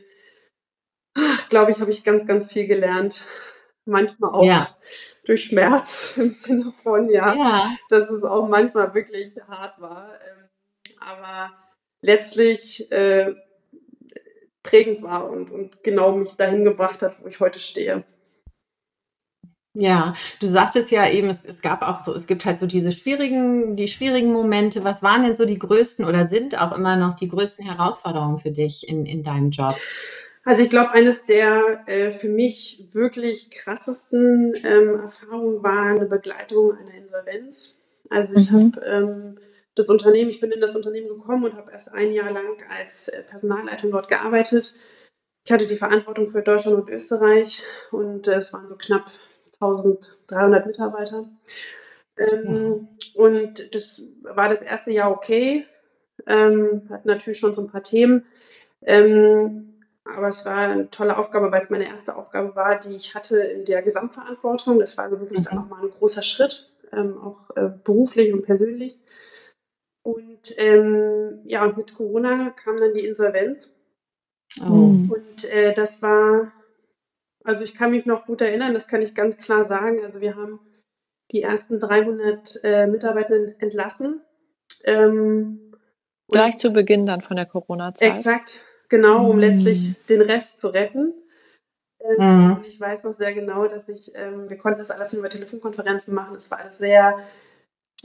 [1.50, 3.24] glaube ich, habe ich ganz, ganz viel gelernt
[3.86, 4.70] manchmal auch ja.
[5.26, 10.14] durch Schmerz im Sinne von, ja, ja, dass es auch manchmal wirklich hart war.
[10.14, 10.50] Ähm,
[11.00, 11.52] aber
[12.02, 13.34] letztlich äh,
[14.64, 18.04] prägend war und, und genau mich dahin gebracht hat, wo ich heute stehe.
[19.74, 23.76] Ja, du sagtest ja eben, es, es gab auch, es gibt halt so diese schwierigen,
[23.76, 24.84] die schwierigen Momente.
[24.84, 28.52] Was waren denn so die größten oder sind auch immer noch die größten Herausforderungen für
[28.52, 29.76] dich in, in deinem Job?
[30.44, 36.76] Also ich glaube, eines der äh, für mich wirklich krassesten ähm, Erfahrungen war eine Begleitung
[36.76, 37.78] einer Insolvenz.
[38.10, 38.74] Also ich mhm.
[38.74, 39.40] habe ähm,
[39.76, 43.10] das Unternehmen, ich bin in das Unternehmen gekommen und habe erst ein Jahr lang als
[43.10, 44.74] äh, Personalleitung dort gearbeitet.
[45.46, 49.12] Ich hatte die Verantwortung für Deutschland und Österreich und äh, es waren so knapp
[49.60, 51.30] 1300 Mitarbeiter.
[52.18, 52.88] Ähm, mhm.
[53.14, 55.66] Und das war das erste Jahr okay.
[56.28, 58.26] Ähm, hat natürlich schon so ein paar Themen
[58.82, 59.70] Ähm,
[60.16, 63.40] aber es war eine tolle Aufgabe, weil es meine erste Aufgabe war, die ich hatte
[63.40, 64.80] in der Gesamtverantwortung.
[64.80, 65.44] Das war also wirklich mhm.
[65.44, 68.98] dann nochmal ein großer Schritt, ähm, auch äh, beruflich und persönlich.
[70.02, 73.72] Und ähm, ja, und mit Corona kam dann die Insolvenz.
[74.62, 74.74] Oh.
[74.74, 76.52] Und äh, das war,
[77.44, 80.02] also ich kann mich noch gut erinnern, das kann ich ganz klar sagen.
[80.02, 80.60] Also wir haben
[81.32, 84.22] die ersten 300 äh, Mitarbeitenden entlassen.
[84.84, 85.74] Ähm,
[86.28, 88.10] Gleich zu Beginn dann von der Corona-Zeit.
[88.10, 89.42] Exakt, genau, um mhm.
[89.42, 91.14] letztlich den Rest zu retten.
[92.02, 92.56] Ähm, mhm.
[92.58, 96.14] Und ich weiß noch sehr genau, dass ich, ähm, wir konnten das alles über Telefonkonferenzen
[96.14, 96.36] machen.
[96.36, 97.18] Es war alles sehr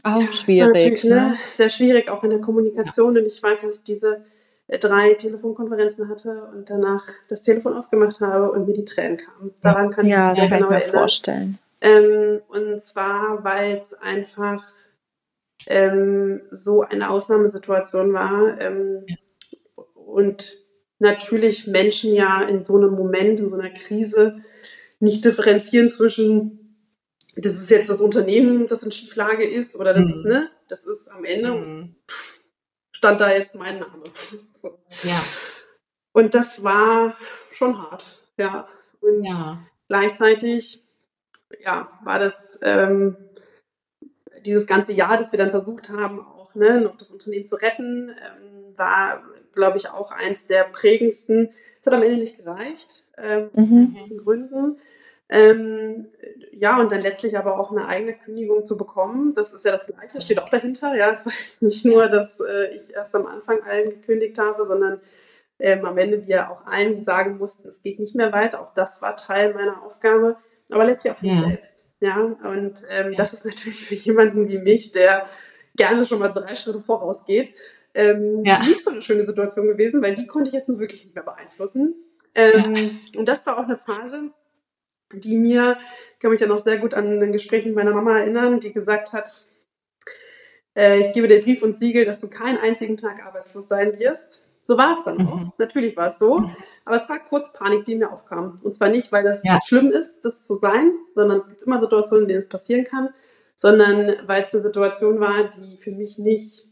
[0.03, 1.05] auch schwierig.
[1.05, 1.15] Ne?
[1.15, 1.37] Ne?
[1.51, 3.15] Sehr schwierig, auch in der Kommunikation.
[3.15, 3.23] Ja.
[3.23, 4.25] Und ich weiß, dass ich diese
[4.69, 9.55] drei Telefonkonferenzen hatte und danach das Telefon ausgemacht habe und mir die Tränen kamen.
[9.63, 10.99] Daran kann ja, ich mich sehr genau mir erinnern.
[10.99, 11.59] vorstellen.
[11.81, 14.65] Ähm, und zwar, weil es einfach
[15.67, 18.59] ähm, so eine Ausnahmesituation war.
[18.61, 19.05] Ähm,
[19.95, 20.57] und
[20.99, 24.39] natürlich Menschen ja in so einem Moment, in so einer Krise
[24.99, 26.61] nicht differenzieren zwischen
[27.37, 30.13] das ist jetzt das Unternehmen, das in Schieflage ist, oder das mhm.
[30.13, 31.97] ist, ne, das ist am Ende, mhm.
[33.05, 34.05] Stand da jetzt mein Name.
[34.55, 34.79] So.
[35.03, 35.23] Ja.
[36.13, 37.15] Und das war
[37.53, 38.67] schon hart, ja.
[39.01, 39.59] Und ja.
[39.89, 40.83] gleichzeitig,
[41.61, 43.17] ja, war das ähm,
[44.47, 48.09] dieses ganze Jahr, das wir dann versucht haben, auch ne, noch das Unternehmen zu retten,
[48.09, 51.51] ähm, war, glaube ich, auch eins der prägendsten.
[51.81, 53.99] Es hat am Ende nicht gereicht, ähm, mhm.
[54.01, 54.79] aus Gründen.
[55.31, 56.09] Ähm,
[56.53, 59.87] ja, und dann letztlich aber auch eine eigene Kündigung zu bekommen, das ist ja das
[59.87, 60.95] Gleiche, steht auch dahinter.
[60.95, 64.67] Ja, es war jetzt nicht nur, dass äh, ich erst am Anfang allen gekündigt habe,
[64.67, 65.01] sondern
[65.59, 68.61] ähm, am Ende wir auch allen sagen mussten, es geht nicht mehr weiter.
[68.61, 70.37] Auch das war Teil meiner Aufgabe,
[70.71, 71.87] aber letztlich auch für mich selbst.
[72.01, 73.17] Ja, und ähm, ja.
[73.17, 75.27] das ist natürlich für jemanden wie mich, der
[75.77, 77.55] gerne schon mal drei Schritte vorausgeht,
[77.95, 78.59] ähm, ja.
[78.61, 81.25] nicht so eine schöne Situation gewesen, weil die konnte ich jetzt nun wirklich nicht mehr
[81.25, 81.95] beeinflussen.
[82.35, 84.31] Ähm, und das war auch eine Phase,
[85.21, 85.79] die mir,
[86.13, 88.73] ich kann mich ja noch sehr gut an ein Gespräch mit meiner Mama erinnern, die
[88.73, 89.47] gesagt hat,
[90.77, 94.47] äh, ich gebe dir Brief und Siegel, dass du keinen einzigen Tag arbeitslos sein wirst.
[94.63, 95.29] So war es dann mhm.
[95.29, 95.59] auch.
[95.59, 96.39] Natürlich war es so.
[96.39, 96.57] Mhm.
[96.85, 98.57] Aber es war kurz Panik, die mir aufkam.
[98.63, 99.61] Und zwar nicht, weil das ja.
[99.65, 103.11] schlimm ist, das zu sein, sondern es gibt immer Situationen, in denen es passieren kann,
[103.55, 106.67] sondern weil es eine Situation war, die für mich nicht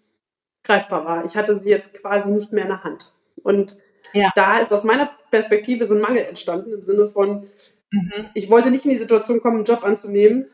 [0.64, 1.24] greifbar war.
[1.24, 3.12] Ich hatte sie jetzt quasi nicht mehr in der Hand.
[3.42, 3.76] Und
[4.14, 4.30] ja.
[4.34, 7.46] da ist aus meiner Perspektive so ein Mangel entstanden im Sinne von,
[7.92, 8.30] Mhm.
[8.34, 10.50] Ich wollte nicht in die Situation kommen, einen Job anzunehmen,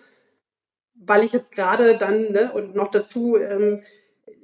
[0.95, 3.83] weil ich jetzt gerade dann, ne, und noch dazu ähm,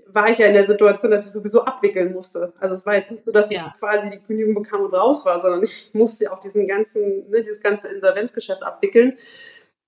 [0.06, 2.52] war ich ja in der Situation, dass ich sowieso abwickeln musste.
[2.58, 3.66] Also es war jetzt nicht so, dass ja.
[3.66, 7.28] ich quasi die Kündigung bekam und raus war, sondern ich musste ja auch diesen ganzen,
[7.30, 9.18] ne, dieses ganze Insolvenzgeschäft abwickeln.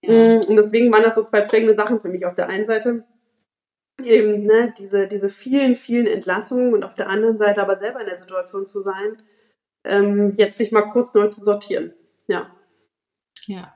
[0.03, 0.13] Ja.
[0.13, 2.27] Mm, und deswegen waren das so zwei prägende Sachen für mich.
[2.27, 3.05] Auf der einen Seite
[4.03, 8.07] eben ne, diese, diese vielen, vielen Entlassungen und auf der anderen Seite aber selber in
[8.07, 9.23] der Situation zu sein,
[9.85, 11.95] ähm, jetzt sich mal kurz neu zu sortieren.
[12.27, 12.51] Ja.
[13.47, 13.73] Ja.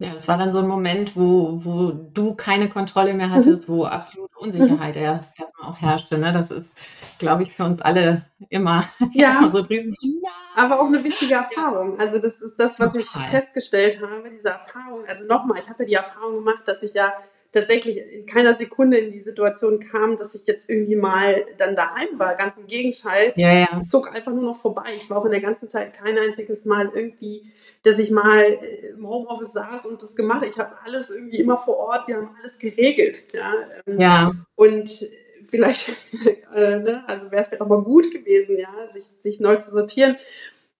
[0.00, 3.32] Ja, das war dann so ein Moment, wo, wo du keine Kontrolle mehr mhm.
[3.32, 5.02] hattest, wo absolute Unsicherheit mhm.
[5.02, 6.18] erst erstmal auch herrschte.
[6.18, 6.32] Ne?
[6.32, 6.76] Das ist,
[7.18, 9.48] glaube ich, für uns alle immer ja.
[9.48, 9.96] so riesig.
[10.02, 10.30] Ja.
[10.56, 11.98] Aber auch eine wichtige Erfahrung.
[11.98, 13.02] Also das ist das, was Total.
[13.02, 15.04] ich festgestellt habe, diese Erfahrung.
[15.06, 17.12] Also nochmal, ich habe ja die Erfahrung gemacht, dass ich ja
[17.54, 22.08] tatsächlich in keiner Sekunde in die Situation kam, dass ich jetzt irgendwie mal dann daheim
[22.18, 22.34] war.
[22.34, 23.32] Ganz im Gegenteil.
[23.36, 23.66] Ja, ja.
[23.72, 24.94] Es zog einfach nur noch vorbei.
[24.96, 27.52] Ich war auch in der ganzen Zeit kein einziges Mal irgendwie,
[27.84, 30.48] dass ich mal äh, im Homeoffice saß und das gemacht habe.
[30.48, 32.08] Ich habe alles irgendwie immer vor Ort.
[32.08, 33.22] Wir haben alles geregelt.
[33.32, 33.52] Ja.
[33.86, 34.32] Ähm, ja.
[34.56, 35.08] Und
[35.44, 35.88] vielleicht
[36.54, 39.70] äh, ne, also wäre es vielleicht auch mal gut gewesen, ja, sich, sich neu zu
[39.70, 40.16] sortieren.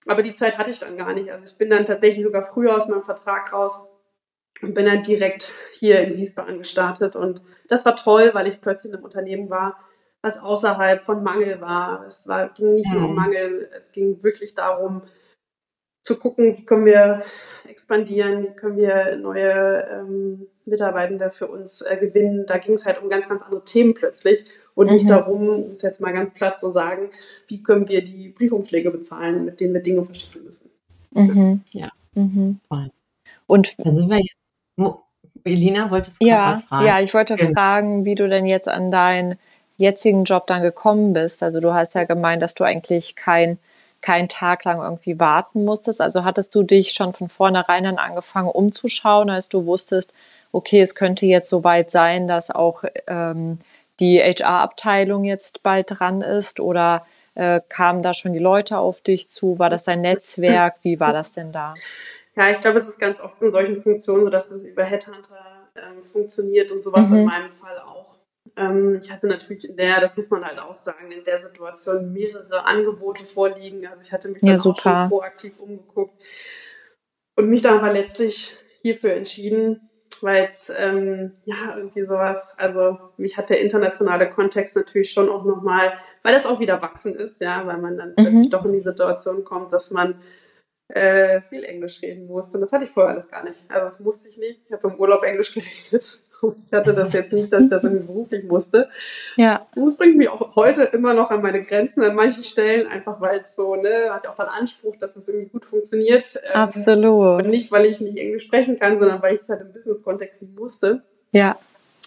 [0.07, 1.31] Aber die Zeit hatte ich dann gar nicht.
[1.31, 3.81] Also ich bin dann tatsächlich sogar früher aus meinem Vertrag raus
[4.62, 7.16] und bin dann direkt hier in Wiesbaden gestartet.
[7.16, 9.78] Und das war toll, weil ich plötzlich in einem Unternehmen war,
[10.22, 12.05] was außerhalb von Mangel war.
[12.07, 13.16] Es war, ging nicht nur um mhm.
[13.16, 15.02] Mangel, es ging wirklich darum,
[16.05, 17.22] zu gucken, wie können wir
[17.66, 22.44] expandieren, wie können wir neue ähm, Mitarbeitende für uns äh, gewinnen.
[22.46, 24.44] Da ging es halt um ganz, ganz andere Themen plötzlich
[24.74, 25.09] und nicht mhm.
[25.09, 27.11] darum, um es jetzt mal ganz platt zu sagen,
[27.48, 30.70] wie können wir die Briefumschläge bezahlen, mit denen wir Dinge verschicken müssen.
[31.12, 31.62] Mhm.
[31.72, 31.90] Ja.
[32.14, 32.61] Mhm.
[33.46, 34.43] Und dann sind wir jetzt
[35.45, 36.87] Elina, wolltest du ja, was fragen?
[36.87, 37.49] Ja, ich wollte ja.
[37.53, 39.39] fragen, wie du denn jetzt an deinen
[39.77, 41.43] jetzigen Job dann gekommen bist.
[41.43, 43.59] Also du hast ja gemeint, dass du eigentlich kein
[44.05, 46.03] keinen Tag lang irgendwie warten musstest.
[46.03, 50.12] Also hattest du dich schon von vornherein dann angefangen umzuschauen, als du wusstest,
[50.53, 53.61] okay, es könnte jetzt soweit sein, dass auch ähm,
[54.01, 59.31] die HR-Abteilung jetzt bald dran ist oder äh, kamen da schon die Leute auf dich
[59.31, 59.59] zu?
[59.59, 60.77] War das dein Netzwerk?
[60.83, 61.72] Wie war das denn da?
[62.37, 65.68] Ja, ich glaube, es ist ganz oft in solchen Funktionen so, dass es über Headhunter
[65.76, 67.18] ähm, funktioniert und sowas mhm.
[67.18, 68.18] in meinem Fall auch.
[68.57, 72.12] Ähm, ich hatte natürlich in der, das muss man halt auch sagen, in der Situation
[72.12, 73.87] mehrere Angebote vorliegen.
[73.87, 76.14] Also ich hatte mich dann auch schon proaktiv umgeguckt
[77.37, 79.89] und mich dann aber letztlich hierfür entschieden,
[80.20, 85.45] weil es ähm, ja irgendwie sowas, also mich hat der internationale Kontext natürlich schon auch
[85.45, 88.14] nochmal, weil das auch wieder wachsen ist, ja, weil man dann mhm.
[88.16, 90.20] plötzlich doch in die Situation kommt, dass man
[90.89, 92.59] äh, viel Englisch reden musste.
[92.59, 93.59] Und das hatte ich vorher alles gar nicht.
[93.68, 94.61] Also das musste ich nicht.
[94.66, 96.18] Ich habe im Urlaub Englisch geredet.
[96.66, 98.91] Ich hatte das jetzt nicht, dass ich das irgendwie beruflich musste.
[99.37, 99.66] Ja.
[99.76, 103.18] Und es bringt mich auch heute immer noch an meine Grenzen an manchen Stellen, einfach
[103.20, 106.39] weil es so, ne, hat auch den Anspruch, dass es irgendwie gut funktioniert.
[106.45, 107.43] Ähm, Absolut.
[107.43, 110.43] Und nicht, weil ich nicht Englisch sprechen kann, sondern weil ich es halt im Business-Kontext
[110.43, 111.03] nicht musste.
[111.32, 111.59] Ja.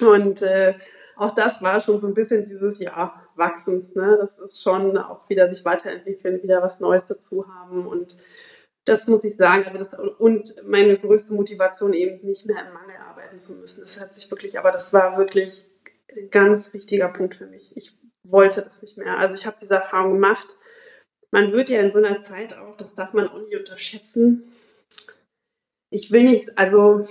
[0.01, 0.75] Und äh,
[1.15, 3.89] auch das war schon so ein bisschen dieses, ja, wachsen.
[3.93, 4.17] Ne?
[4.19, 8.15] Das ist schon auch wieder sich weiterentwickeln, wieder was Neues dazu haben und
[8.87, 9.65] das muss ich sagen.
[9.65, 13.81] Also das, und meine größte Motivation eben nicht mehr im Mangel arbeiten zu müssen.
[13.81, 15.65] Das hat sich wirklich, aber das war wirklich
[16.15, 17.75] ein ganz wichtiger Punkt für mich.
[17.75, 19.17] Ich wollte das nicht mehr.
[19.17, 20.55] Also ich habe diese Erfahrung gemacht.
[21.31, 24.53] Man wird ja in so einer Zeit auch, das darf man auch nicht unterschätzen.
[25.89, 27.05] Ich will nicht, also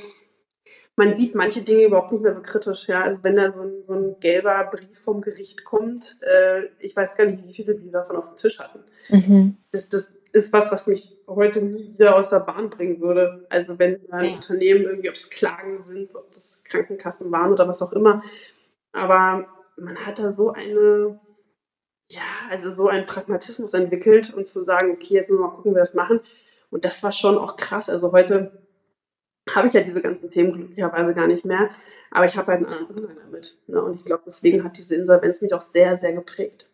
[0.97, 2.89] man sieht manche Dinge überhaupt nicht mehr so kritisch.
[2.89, 6.97] Ja, also wenn da so ein, so ein gelber Brief vom Gericht kommt, äh, ich
[6.97, 8.81] weiß gar nicht, wie viele wir davon auf dem Tisch hatten.
[9.11, 9.59] Mhm.
[9.73, 13.47] Das, das ist was, was mich heute nie wieder aus der Bahn bringen würde.
[13.49, 14.35] Also wenn ein ja.
[14.35, 18.23] Unternehmen irgendwie, ob es Klagen sind, ob das Krankenkassen waren oder was auch immer.
[18.93, 21.19] Aber man hat da so eine,
[22.11, 22.21] ja,
[22.51, 25.77] also so einen Pragmatismus entwickelt und zu sagen, okay, jetzt müssen wir mal gucken, wie
[25.77, 26.21] wir das machen.
[26.71, 27.89] Und das war schon auch krass.
[27.89, 28.53] Also heute
[29.55, 31.71] habe ich ja diese ganzen Themen glücklicherweise gar nicht mehr.
[32.11, 33.59] Aber ich habe halt einen anderen Umgang damit.
[33.69, 33.83] Ne?
[33.83, 36.69] Und ich glaube, deswegen hat diese Insolvenz mich auch sehr, sehr geprägt.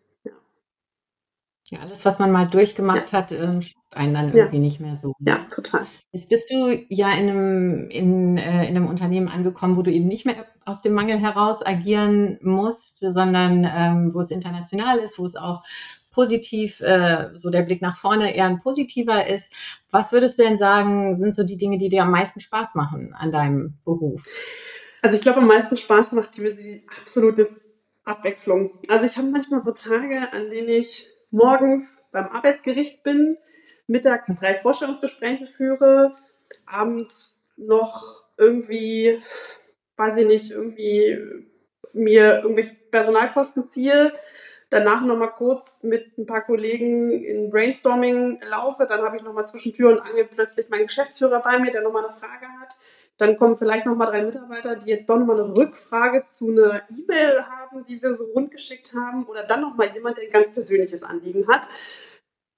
[1.72, 3.18] Ja, alles, was man mal durchgemacht ja.
[3.18, 3.60] hat, ähm,
[3.92, 4.62] einen dann irgendwie ja.
[4.62, 5.14] nicht mehr so.
[5.20, 5.86] Ja, total.
[6.12, 10.06] Jetzt bist du ja in einem, in, äh, in einem Unternehmen angekommen, wo du eben
[10.06, 15.24] nicht mehr aus dem Mangel heraus agieren musst, sondern ähm, wo es international ist, wo
[15.24, 15.62] es auch
[16.10, 19.54] positiv, äh, so der Blick nach vorne eher ein positiver ist.
[19.90, 23.14] Was würdest du denn sagen, sind so die Dinge, die dir am meisten Spaß machen
[23.14, 24.26] an deinem Beruf?
[25.00, 27.48] Also ich glaube, am meisten Spaß macht mir die absolute
[28.04, 28.72] Abwechslung.
[28.88, 33.36] Also ich habe manchmal so Tage, an denen ich morgens beim Arbeitsgericht bin,
[33.86, 36.14] mittags drei Vorstellungsgespräche führe,
[36.66, 39.20] abends noch irgendwie,
[39.96, 41.18] weiß ich nicht, irgendwie
[41.92, 44.12] mir irgendwelche Personalkosten ziehe,
[44.70, 49.74] danach nochmal kurz mit ein paar Kollegen in Brainstorming laufe, dann habe ich nochmal zwischen
[49.74, 52.76] Tür und Angel plötzlich meinen Geschäftsführer bei mir, der nochmal eine Frage hat.
[53.18, 57.44] Dann kommen vielleicht nochmal drei Mitarbeiter, die jetzt doch nochmal eine Rückfrage zu einer E-Mail
[57.44, 59.26] haben, die wir so rundgeschickt haben.
[59.26, 61.68] Oder dann nochmal jemand, der ein ganz persönliches Anliegen hat.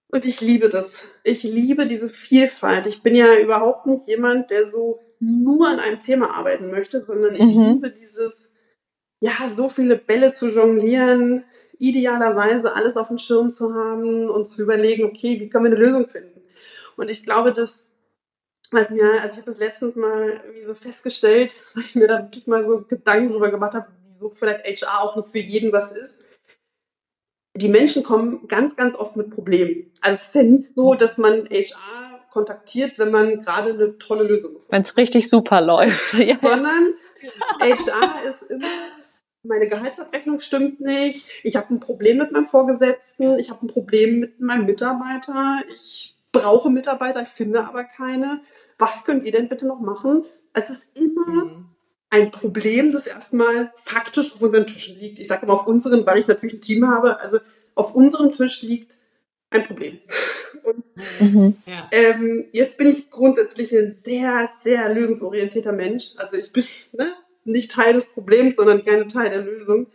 [0.09, 1.09] Und ich liebe das.
[1.25, 2.87] Ich liebe diese Vielfalt.
[2.87, 7.35] Ich bin ja überhaupt nicht jemand, der so nur an einem Thema arbeiten möchte, sondern
[7.35, 7.75] ich mhm.
[7.75, 8.53] liebe dieses,
[9.21, 11.45] ja, so viele Bälle zu jonglieren,
[11.79, 15.81] idealerweise alles auf dem Schirm zu haben und zu überlegen, okay, wie können wir eine
[15.81, 16.43] Lösung finden?
[16.97, 17.91] Und ich glaube, dass
[18.71, 22.23] was mir, also ich habe das letztens mal irgendwie so festgestellt, weil ich mir da
[22.23, 25.93] wirklich mal so Gedanken drüber gemacht habe, wieso vielleicht HR auch nicht für jeden was
[25.93, 26.19] ist.
[27.57, 29.93] Die Menschen kommen ganz, ganz oft mit Problemen.
[30.01, 34.25] Also es ist ja nicht so, dass man HR kontaktiert, wenn man gerade eine tolle
[34.25, 34.63] Lösung hat.
[34.71, 36.11] Wenn es richtig super läuft.
[36.43, 36.95] Sondern
[37.61, 38.67] HR ist immer
[39.45, 44.21] meine Gehaltsabrechnung stimmt nicht, ich habe ein Problem mit meinem Vorgesetzten, ich habe ein Problem
[44.21, 48.43] mit meinem Mitarbeiter, ich brauche Mitarbeiter, ich finde aber keine.
[48.79, 50.27] Was könnt ihr denn bitte noch machen?
[50.53, 51.67] Es ist immer mhm.
[52.11, 55.19] ein Problem, das erstmal faktisch auf unseren Tischen liegt.
[55.19, 57.21] Ich sage immer auf unseren, weil ich natürlich ein Team habe.
[57.21, 57.39] Also
[57.75, 58.99] auf unserem Tisch liegt
[59.51, 60.01] ein Problem.
[60.65, 60.85] Und
[61.21, 61.57] mhm.
[61.93, 66.13] ähm, jetzt bin ich grundsätzlich ein sehr, sehr lösungsorientierter Mensch.
[66.17, 67.15] Also ich bin, ne,
[67.45, 69.87] nicht Teil des Problems, sondern gerne Teil der Lösung.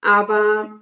[0.00, 0.81] Aber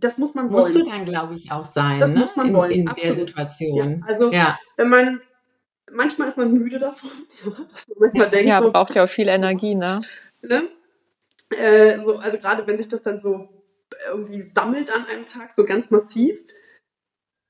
[0.00, 0.62] das muss man wollen.
[0.62, 2.00] Musst du dann, glaube ich, auch sein.
[2.00, 2.20] Das ne?
[2.20, 2.70] muss man in, wollen.
[2.72, 3.18] In Absolut.
[3.18, 4.00] der Situation.
[4.00, 4.58] Ja, also, ja.
[4.76, 5.20] wenn man,
[5.90, 7.10] manchmal ist man müde davon,
[7.70, 8.48] dass man manchmal ja, denkt.
[8.48, 10.00] Ja, so, braucht ja auch viel Energie, ne?
[10.42, 10.68] ne?
[11.50, 13.48] Äh, so, also, gerade wenn sich das dann so
[14.08, 16.38] irgendwie sammelt an einem Tag, so ganz massiv.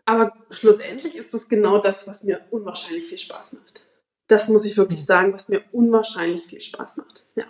[0.07, 3.87] Aber schlussendlich ist das genau das, was mir unwahrscheinlich viel Spaß macht.
[4.27, 7.27] Das muss ich wirklich sagen, was mir unwahrscheinlich viel Spaß macht.
[7.37, 7.45] Ja.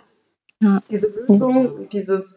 [0.59, 0.83] ja.
[0.89, 2.35] Diese Lösung und dieses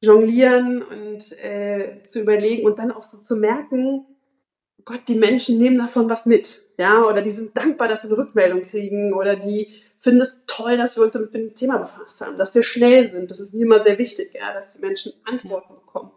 [0.00, 4.06] Jonglieren und äh, zu überlegen und dann auch so zu merken,
[4.84, 6.62] Gott, die Menschen nehmen davon was mit.
[6.78, 10.78] Ja, oder die sind dankbar, dass sie eine Rückmeldung kriegen oder die finden es toll,
[10.78, 13.30] dass wir uns mit dem Thema befasst haben, dass wir schnell sind.
[13.30, 16.10] Das ist mir immer sehr wichtig, ja, dass die Menschen Antworten bekommen.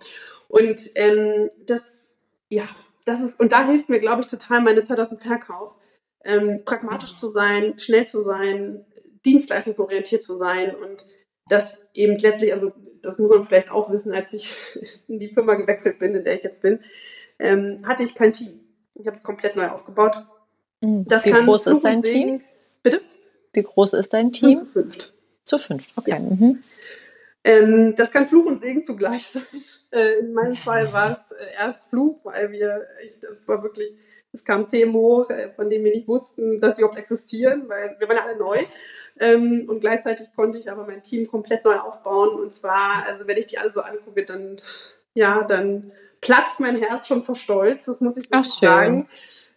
[0.48, 2.14] Und ähm, das,
[2.48, 2.70] ja,
[3.04, 5.76] das ist, und da hilft mir, glaube ich, total meine Zeit aus dem Verkauf,
[6.24, 8.86] ähm, pragmatisch zu sein, schnell zu sein,
[9.26, 11.06] dienstleistungsorientiert zu sein und
[11.54, 12.72] dass eben letztlich, also
[13.04, 14.56] das muss man vielleicht auch wissen, als ich
[15.08, 16.80] in die Firma gewechselt bin, in der ich jetzt bin,
[17.38, 18.60] ähm, hatte ich kein Team.
[18.96, 20.26] Ich habe es komplett neu aufgebaut.
[20.82, 21.06] Mhm.
[21.08, 22.42] Das Wie groß ist dein Team?
[22.82, 23.02] Bitte?
[23.54, 24.60] Wie groß ist dein Team?
[24.60, 25.14] Zu fünft.
[25.44, 26.12] Zu fünft, okay.
[26.12, 26.20] Ja.
[26.20, 26.64] Mhm.
[27.44, 29.44] Ähm, das kann Fluch und Segen zugleich sein.
[29.92, 33.94] Äh, in meinem Fall war es äh, erst Fluch, weil wir, ich, das war wirklich,
[34.34, 37.96] es kamen Themen hoch, äh, von denen wir nicht wussten, dass sie überhaupt existieren, weil
[38.00, 38.66] wir waren alle neu.
[39.20, 42.30] Ähm, und gleichzeitig konnte ich aber mein Team komplett neu aufbauen.
[42.40, 44.58] Und zwar, also wenn ich die alle so angucke, dann,
[45.14, 49.08] ja, dann platzt mein Herz schon vor Stolz, das muss ich wirklich Ach, sagen.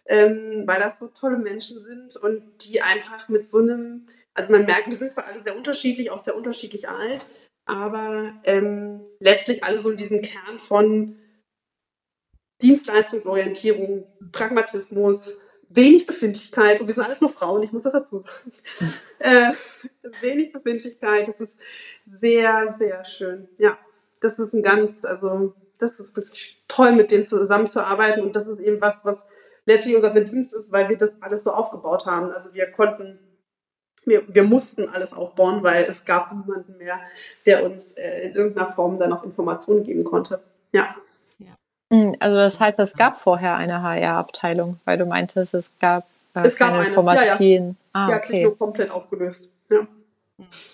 [0.05, 4.65] Ähm, weil das so tolle Menschen sind und die einfach mit so einem, also man
[4.65, 7.27] merkt, wir sind zwar alle sehr unterschiedlich, auch sehr unterschiedlich alt,
[7.65, 11.17] aber ähm, letztlich alle so in diesem Kern von
[12.61, 15.33] Dienstleistungsorientierung, Pragmatismus,
[15.69, 18.51] wenig Befindlichkeit, und wir sind alles nur Frauen, ich muss das dazu sagen.
[19.19, 19.51] äh,
[20.21, 21.57] wenig Befindlichkeit, das ist
[22.05, 23.47] sehr, sehr schön.
[23.57, 23.77] Ja,
[24.21, 28.59] das ist ein ganz, also das ist wirklich toll, mit denen zusammenzuarbeiten und das ist
[28.59, 29.25] eben was, was
[29.65, 32.31] letztlich unser Verdienst ist, weil wir das alles so aufgebaut haben.
[32.31, 33.19] Also wir konnten
[34.07, 36.99] wir, wir mussten alles aufbauen, weil es gab niemanden mehr,
[37.45, 40.41] der uns äh, in irgendeiner Form dann noch Informationen geben konnte.
[40.71, 40.95] Ja.
[41.89, 46.41] Hm, also das heißt, es gab vorher eine HR-Abteilung, weil du meintest, es gab, äh,
[46.41, 46.89] es gab keine eine.
[46.89, 47.77] Informationen.
[47.93, 48.05] Ja, ja.
[48.05, 48.33] Ah, Die hat okay.
[48.33, 49.51] sich nur komplett aufgelöst.
[49.69, 49.87] Ja.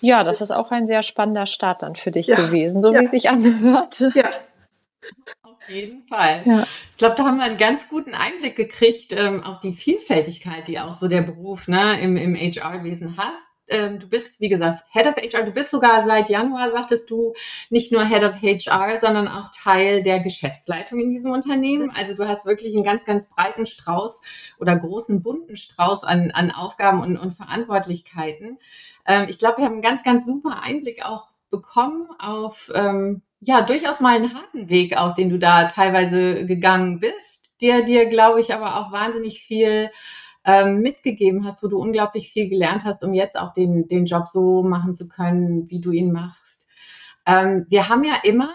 [0.00, 2.36] ja, das ist auch ein sehr spannender Start dann für dich ja.
[2.36, 4.10] gewesen, so wie es sich anhörte.
[4.14, 4.28] Ja.
[5.42, 6.42] Auf jeden Fall.
[6.44, 6.66] Ja.
[6.90, 10.78] Ich glaube, da haben wir einen ganz guten Einblick gekriegt ähm, auf die Vielfältigkeit, die
[10.78, 13.53] auch so der Beruf ne, im, im HR-Wesen hast.
[13.68, 15.44] Ähm, du bist, wie gesagt, Head of HR.
[15.44, 17.34] Du bist sogar seit Januar, sagtest du,
[17.70, 21.90] nicht nur Head of HR, sondern auch Teil der Geschäftsleitung in diesem Unternehmen.
[21.94, 24.22] Also du hast wirklich einen ganz, ganz breiten Strauß
[24.58, 28.58] oder großen, bunten Strauß an, an Aufgaben und, und Verantwortlichkeiten.
[29.06, 33.60] Ähm, ich glaube, wir haben einen ganz, ganz super Einblick auch bekommen auf ähm, ja,
[33.60, 38.40] durchaus mal einen harten Weg auch, den du da teilweise gegangen bist, der dir, glaube
[38.40, 39.90] ich, aber auch wahnsinnig viel
[40.44, 44.28] ähm, mitgegeben hast, wo du unglaublich viel gelernt hast, um jetzt auch den, den Job
[44.28, 46.66] so machen zu können, wie du ihn machst.
[47.26, 48.50] Ähm, wir haben ja immer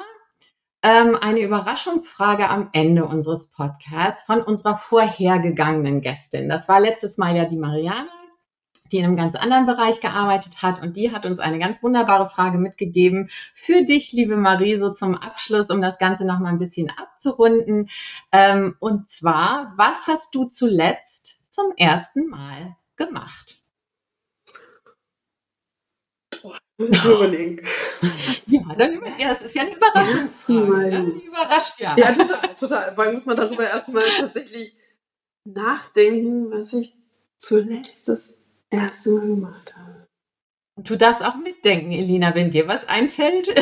[0.83, 6.47] ähm, eine Überraschungsfrage am Ende unseres Podcasts von unserer vorhergegangenen Gästin.
[6.47, 8.07] Das war letztes Mal ja die Mariana
[8.91, 10.81] die in einem ganz anderen Bereich gearbeitet hat.
[10.81, 15.15] Und die hat uns eine ganz wunderbare Frage mitgegeben für dich, liebe Marie, so zum
[15.15, 17.89] Abschluss, um das Ganze noch mal ein bisschen abzurunden.
[18.31, 23.57] Ähm, und zwar, was hast du zuletzt zum ersten Mal gemacht?
[26.41, 27.65] Oh, muss ich überlegen.
[28.47, 30.89] ja, dann, ja, das ist ja eine Überraschungsfrage.
[30.89, 31.95] Ja, die überrascht ja.
[31.97, 32.97] Ja, total, total.
[32.97, 34.73] Weil muss man darüber erstmal tatsächlich
[35.43, 36.95] nachdenken, was ich
[37.37, 38.33] zuletzt das
[38.69, 40.07] erste Mal gemacht habe.
[40.77, 43.53] Du darfst auch mitdenken, Elina, wenn dir was einfällt.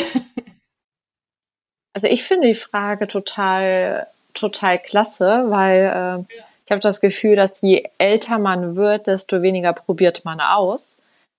[1.96, 6.47] Also ich finde die Frage total, total klasse, weil äh, ja.
[6.68, 10.98] Ich habe das Gefühl, dass je älter man wird, desto weniger probiert man aus.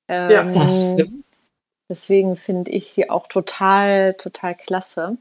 [0.09, 1.25] Ähm, ja, das stimmt.
[1.91, 5.19] Deswegen finde ich sie auch total, total klasse.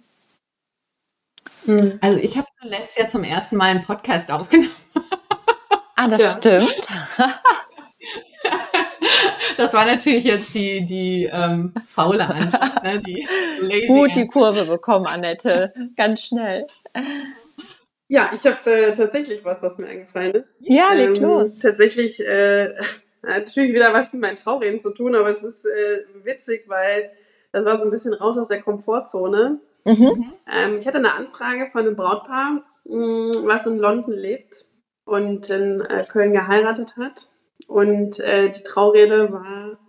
[1.66, 2.00] Hm.
[2.02, 4.72] Also ich habe zuletzt ja zum ersten Mal einen Podcast aufgenommen.
[5.98, 6.38] Ah, das ja.
[6.38, 6.88] stimmt.
[9.58, 12.84] Das war natürlich jetzt die, die ähm, faule Antwort.
[12.84, 13.02] Ne?
[13.02, 13.28] Die
[13.88, 15.74] Gut die Kurve bekommen, Annette.
[15.96, 16.68] Ganz schnell.
[18.10, 20.62] Ja, ich habe äh, tatsächlich was, was mir eingefallen ist.
[20.62, 21.60] Ja, leg ähm, los.
[21.60, 22.74] Tatsächlich äh,
[23.22, 27.12] natürlich wieder was mit meinen Traureden zu tun, aber es ist äh, witzig, weil
[27.52, 29.60] das war so ein bisschen raus aus der Komfortzone.
[29.86, 30.34] Mhm.
[30.52, 34.66] Ähm, ich hatte eine Anfrage von einem Brautpaar, mh, mm, was in London lebt
[35.06, 37.30] und in äh, Köln geheiratet hat.
[37.68, 39.80] Und äh, die Traurede war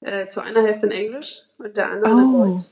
[0.00, 2.44] äh, zu einer Hälfte in Englisch und der anderen oh.
[2.44, 2.64] in Deutsch.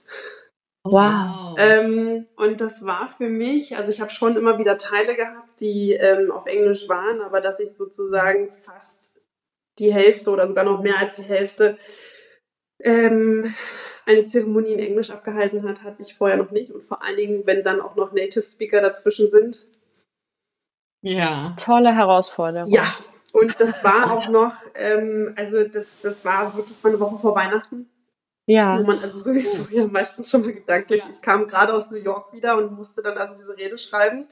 [0.91, 1.57] Wow.
[1.59, 5.93] Ähm, und das war für mich, also ich habe schon immer wieder Teile gehabt, die
[5.93, 9.21] ähm, auf Englisch waren, aber dass ich sozusagen fast
[9.79, 11.79] die Hälfte oder sogar noch mehr als die Hälfte
[12.81, 13.55] ähm,
[14.07, 16.73] eine Zeremonie in Englisch abgehalten hat, hatte ich vorher noch nicht.
[16.73, 19.67] Und vor allen Dingen, wenn dann auch noch Native Speaker dazwischen sind.
[21.03, 21.55] Ja.
[21.59, 22.73] Tolle Herausforderung.
[22.73, 22.87] Ja,
[23.33, 27.19] und das war auch noch, ähm, also das, das war wirklich, das war eine Woche
[27.19, 27.89] vor Weihnachten.
[28.49, 28.79] Ja.
[28.79, 32.33] Wo man also sowieso ja meistens schon mal gedanklich, ich kam gerade aus New York
[32.33, 34.27] wieder und musste dann also diese Rede schreiben.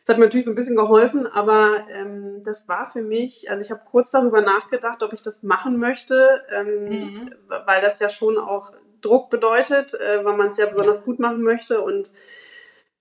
[0.00, 3.60] Das hat mir natürlich so ein bisschen geholfen, aber ähm, das war für mich, also
[3.60, 7.34] ich habe kurz darüber nachgedacht, ob ich das machen möchte, ähm, mhm.
[7.66, 11.42] weil das ja schon auch Druck bedeutet, äh, weil man es ja besonders gut machen
[11.42, 11.82] möchte.
[11.82, 12.12] Und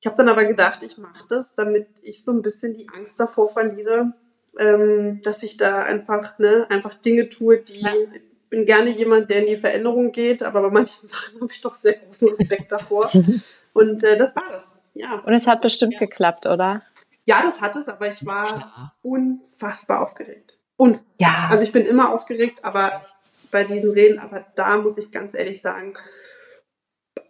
[0.02, 3.18] ich habe dann aber gedacht, ich mache das, damit ich so ein bisschen die Angst
[3.18, 4.12] davor verliere,
[4.58, 7.88] ähm, dass ich da einfach, ne, einfach Dinge tue, die.
[8.50, 11.74] Bin gerne jemand, der in die Veränderung geht, aber bei manchen Sachen habe ich doch
[11.74, 13.10] sehr großen Respekt davor.
[13.74, 14.80] Und äh, das war das.
[14.94, 15.20] Ja.
[15.20, 16.00] Und es hat bestimmt ja.
[16.00, 16.82] geklappt, oder?
[17.26, 18.96] Ja, das hat es, aber ich war Klar.
[19.02, 20.58] unfassbar aufgeregt.
[20.76, 21.48] Und ja.
[21.52, 23.04] Also ich bin immer aufgeregt, aber
[23.52, 25.94] bei diesen Reden, aber da muss ich ganz ehrlich sagen,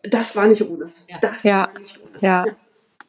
[0.03, 0.93] das war nicht ohne.
[1.07, 1.17] Ja.
[1.20, 1.67] Das ja.
[1.67, 2.17] war nicht ohne.
[2.22, 2.45] Ja.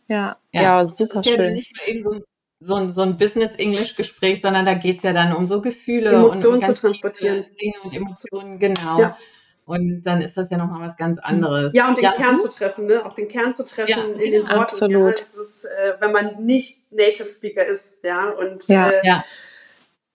[0.08, 1.40] Ja, ja, ja super schön.
[1.40, 2.24] Ja nicht nur
[2.60, 6.62] so ein, so ein Business-English-Gespräch, sondern da geht es ja dann um so Gefühle Emotionen
[6.62, 7.46] und, und zu transportieren.
[7.60, 9.00] Dinge und Emotionen, genau.
[9.00, 9.18] Ja.
[9.64, 11.72] Und dann ist das ja nochmal was ganz anderes.
[11.74, 12.48] Ja, und den ja, Kern so?
[12.48, 13.04] zu treffen, ne?
[13.06, 14.60] auch den Kern zu treffen ja, in den Worten.
[14.60, 15.18] Absolut.
[15.18, 18.02] Ja, ist, äh, wenn man nicht Native Speaker ist.
[18.02, 19.24] Ja, und ja, äh, ja.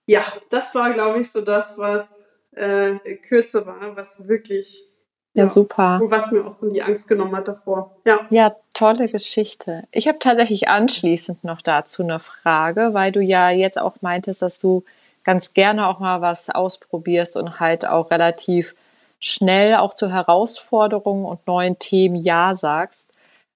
[0.06, 2.14] ja das war, glaube ich, so das, was
[2.52, 2.96] äh,
[3.28, 4.84] Kürze war, was wirklich
[5.36, 6.00] ja, super.
[6.02, 7.92] Und was mir auch so die Angst genommen hat davor.
[8.06, 9.84] Ja, ja tolle Geschichte.
[9.92, 14.60] Ich habe tatsächlich anschließend noch dazu eine Frage, weil du ja jetzt auch meintest, dass
[14.60, 14.84] du
[15.24, 18.76] ganz gerne auch mal was ausprobierst und halt auch relativ
[19.20, 23.12] schnell auch zu Herausforderungen und neuen Themen Ja sagst.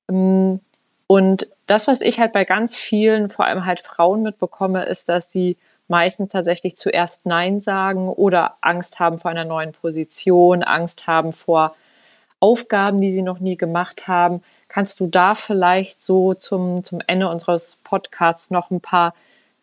[0.09, 0.59] Ähm,
[1.07, 5.31] und das, was ich halt bei ganz vielen, vor allem halt Frauen mitbekomme, ist, dass
[5.31, 5.57] sie
[5.89, 11.75] meistens tatsächlich zuerst Nein sagen oder Angst haben vor einer neuen Position, Angst haben vor
[12.39, 14.41] Aufgaben, die sie noch nie gemacht haben.
[14.67, 19.13] Kannst du da vielleicht so zum, zum Ende unseres Podcasts noch ein paar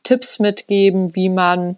[0.03, 1.77] Tipps mitgeben, wie man,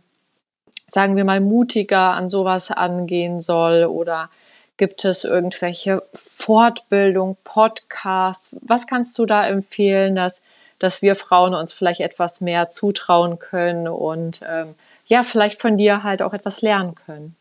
[0.89, 3.85] sagen wir mal, mutiger an sowas angehen soll?
[3.85, 4.29] Oder
[4.77, 8.57] gibt es irgendwelche Fortbildung, Podcasts?
[8.61, 10.41] Was kannst du da empfehlen, dass
[10.79, 14.75] dass wir Frauen uns vielleicht etwas mehr zutrauen können und ähm,
[15.07, 17.37] ja, vielleicht von dir halt auch etwas lernen können.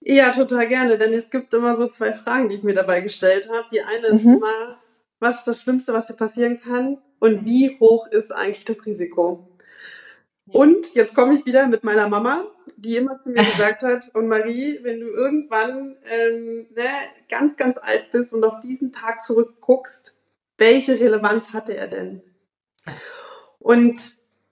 [0.00, 3.48] Ja, total gerne, denn es gibt immer so zwei Fragen, die ich mir dabei gestellt
[3.48, 3.66] habe.
[3.70, 4.36] Die eine ist mhm.
[4.36, 4.78] immer,
[5.20, 9.48] was ist das Schlimmste, was dir passieren kann und wie hoch ist eigentlich das Risiko?
[10.48, 12.46] Und jetzt komme ich wieder mit meiner Mama,
[12.76, 16.88] die immer zu mir gesagt hat, und Marie, wenn du irgendwann ähm, ne,
[17.28, 20.14] ganz, ganz alt bist und auf diesen Tag zurückguckst,
[20.62, 22.22] welche Relevanz hatte er denn?
[23.58, 24.00] Und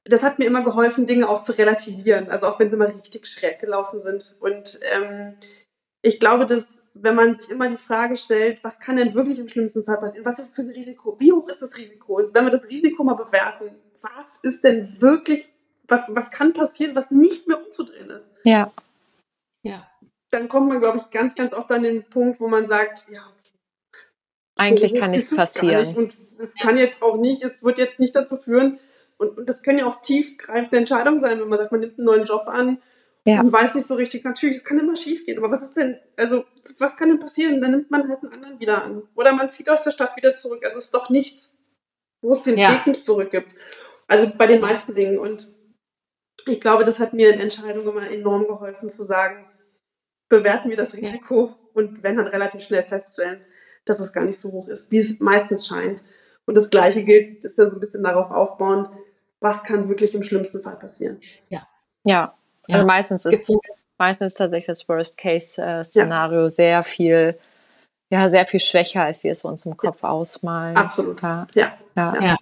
[0.04, 3.26] das hat mir immer geholfen, Dinge auch zu relativieren, also auch wenn sie mal richtig
[3.26, 4.36] schräg gelaufen sind.
[4.40, 5.36] Und ähm,
[6.02, 9.48] ich glaube, dass wenn man sich immer die Frage stellt, was kann denn wirklich im
[9.48, 10.24] schlimmsten Fall passieren?
[10.24, 11.16] Was ist für ein Risiko?
[11.20, 12.16] Wie hoch ist das Risiko?
[12.16, 15.52] Und wenn wir das Risiko mal bewerten, was ist denn wirklich,
[15.86, 18.32] was, was kann passieren, was nicht mehr umzudrehen ist?
[18.42, 18.72] Ja.
[19.62, 19.86] Ja.
[20.32, 23.22] Dann kommt man, glaube ich, ganz, ganz oft an den Punkt, wo man sagt, ja,
[24.60, 25.96] eigentlich kann nichts passieren.
[25.96, 28.78] Und es kann jetzt auch nicht, es wird jetzt nicht dazu führen,
[29.20, 32.06] und, und das können ja auch tiefgreifende Entscheidungen sein, wenn man sagt, man nimmt einen
[32.06, 32.80] neuen Job an
[33.26, 33.40] ja.
[33.40, 35.98] und weiß nicht so richtig, natürlich, es kann immer schief gehen, aber was ist denn,
[36.16, 36.44] also
[36.78, 37.60] was kann denn passieren?
[37.60, 39.02] Dann nimmt man halt einen anderen wieder an.
[39.14, 40.64] Oder man zieht aus der Stadt wieder zurück.
[40.64, 41.54] Also es ist doch nichts,
[42.22, 42.70] wo es den ja.
[42.72, 43.54] Weg nicht zurück gibt.
[44.08, 45.18] Also bei den meisten Dingen.
[45.18, 45.48] Und
[46.46, 49.44] ich glaube, das hat mir in Entscheidungen immer enorm geholfen zu sagen,
[50.30, 51.58] bewerten wir das Risiko ja.
[51.74, 53.44] und wenn dann relativ schnell feststellen,
[53.84, 56.02] dass es gar nicht so hoch ist, wie es meistens scheint.
[56.46, 58.88] Und das Gleiche gilt, ist ja so ein bisschen darauf aufbauend,
[59.40, 61.20] was kann wirklich im schlimmsten Fall passieren.
[61.48, 61.66] Ja,
[62.04, 62.34] ja.
[62.70, 63.50] also meistens ist,
[63.98, 66.50] meistens tatsächlich das Worst-Case-Szenario ja.
[66.50, 67.38] sehr viel,
[68.10, 70.76] ja, sehr viel schwächer, als wir es uns im Kopf ausmalen.
[70.76, 71.22] Absolut.
[71.22, 71.46] Ja.
[71.54, 72.36] ja.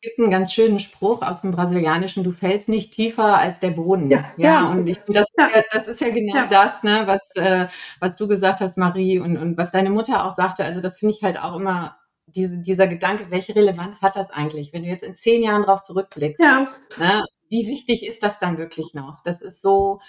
[0.00, 4.10] Gibt einen ganz schönen Spruch aus dem Brasilianischen, du fällst nicht tiefer als der Boden.
[4.10, 4.66] Ja, ja, ja.
[4.66, 5.48] und ich, das, ja.
[5.72, 6.46] das ist ja genau ja.
[6.46, 10.34] das, ne, was, äh, was du gesagt hast, Marie, und, und was deine Mutter auch
[10.34, 10.64] sagte.
[10.64, 11.96] Also das finde ich halt auch immer
[12.26, 15.82] diese, dieser Gedanke, welche Relevanz hat das eigentlich, wenn du jetzt in zehn Jahren drauf
[15.82, 16.42] zurückblickst?
[16.42, 16.68] Ja.
[16.98, 19.22] Ne, wie wichtig ist das dann wirklich noch?
[19.24, 20.00] Das ist so,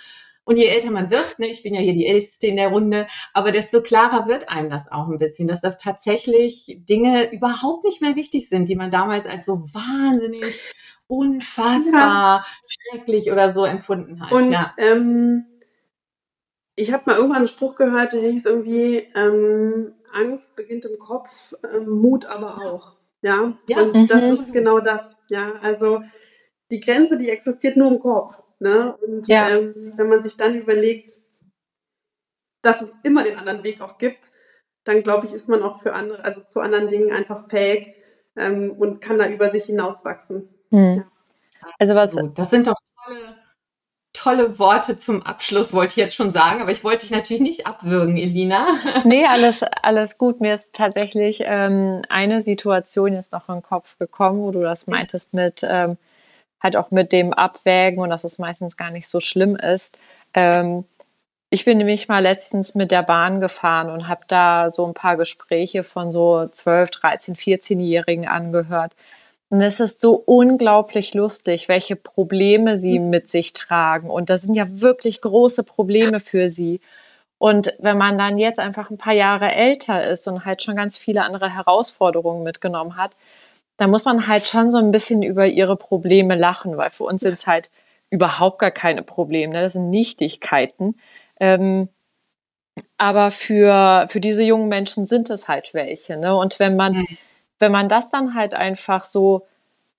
[0.52, 3.08] und je älter man wird, ne, ich bin ja hier die Älteste in der Runde,
[3.34, 8.02] aber desto klarer wird einem das auch ein bisschen, dass das tatsächlich Dinge überhaupt nicht
[8.02, 10.44] mehr wichtig sind, die man damals als so wahnsinnig
[11.08, 12.46] unfassbar ja.
[12.68, 14.34] schrecklich oder so empfunden hat.
[14.34, 14.60] Und ja.
[14.78, 15.46] ähm,
[16.76, 21.54] ich habe mal irgendwann einen Spruch gehört, der hieß irgendwie, ähm, Angst beginnt im Kopf,
[21.74, 22.98] ähm, Mut aber auch.
[23.22, 23.84] Ja, ja.
[23.84, 24.30] und das mhm.
[24.32, 25.16] ist genau das.
[25.30, 26.02] Ja, also
[26.72, 28.41] die Grenze, die existiert nur im Kopf.
[28.62, 28.96] Ne?
[28.98, 29.50] Und ja.
[29.50, 31.14] ähm, wenn man sich dann überlegt,
[32.62, 34.30] dass es immer den anderen Weg auch gibt,
[34.84, 37.96] dann glaube ich, ist man auch für andere, also zu anderen Dingen einfach fähig
[38.36, 40.48] ähm, und kann da über sich hinauswachsen.
[40.70, 41.04] Hm.
[41.80, 42.16] Also was.
[42.36, 43.36] Das sind doch tolle,
[44.14, 47.66] tolle Worte zum Abschluss, wollte ich jetzt schon sagen, aber ich wollte dich natürlich nicht
[47.66, 48.68] abwürgen, Elina.
[49.06, 50.40] Nee, alles, alles gut.
[50.40, 54.86] Mir ist tatsächlich ähm, eine Situation jetzt noch in den Kopf gekommen, wo du das
[54.86, 55.98] meintest mit, ähm,
[56.62, 59.98] halt auch mit dem Abwägen und dass es meistens gar nicht so schlimm ist.
[60.34, 60.86] Ähm,
[61.50, 65.18] ich bin nämlich mal letztens mit der Bahn gefahren und habe da so ein paar
[65.18, 68.96] Gespräche von so 12, 13, 14-Jährigen angehört.
[69.50, 73.10] Und es ist so unglaublich lustig, welche Probleme sie mhm.
[73.10, 74.10] mit sich tragen.
[74.10, 76.80] Und das sind ja wirklich große Probleme für sie.
[77.38, 80.98] Und wenn man dann jetzt einfach ein paar Jahre älter ist und halt schon ganz
[80.98, 83.12] viele andere Herausforderungen mitgenommen hat,
[83.78, 87.22] dann muss man halt schon so ein bisschen über ihre Probleme lachen, weil für uns
[87.22, 87.70] sind es halt
[88.10, 89.54] überhaupt gar keine Probleme.
[89.54, 89.62] Ne?
[89.62, 90.98] Das sind Nichtigkeiten.
[91.40, 91.90] Ähm,
[92.98, 96.18] aber für, für diese jungen Menschen sind es halt welche.
[96.18, 96.36] Ne?
[96.36, 97.08] Und wenn man mhm
[97.62, 99.48] wenn man das dann halt einfach so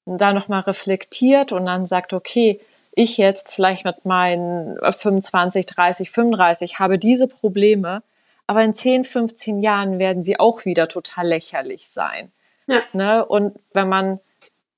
[0.04, 2.60] da nochmal reflektiert und dann sagt, okay,
[2.94, 8.02] ich jetzt vielleicht mit meinen 25, 30, 35 habe diese Probleme,
[8.46, 12.32] aber in 10, 15 Jahren werden sie auch wieder total lächerlich sein.
[12.66, 12.82] Ja.
[12.92, 13.24] Ne?
[13.24, 14.20] Und wenn man,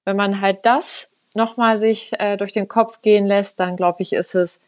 [0.05, 4.13] wenn man halt das nochmal sich äh, durch den Kopf gehen lässt, dann glaube ich,
[4.13, 4.61] ist es,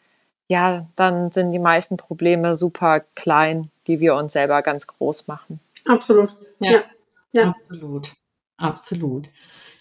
[0.49, 5.61] ja, dann sind die meisten Probleme super klein, die wir uns selber ganz groß machen.
[5.87, 6.37] Absolut.
[6.61, 6.71] ja.
[6.73, 6.85] ja.
[7.37, 7.55] Ja.
[7.69, 8.14] Absolut,
[8.57, 9.29] absolut.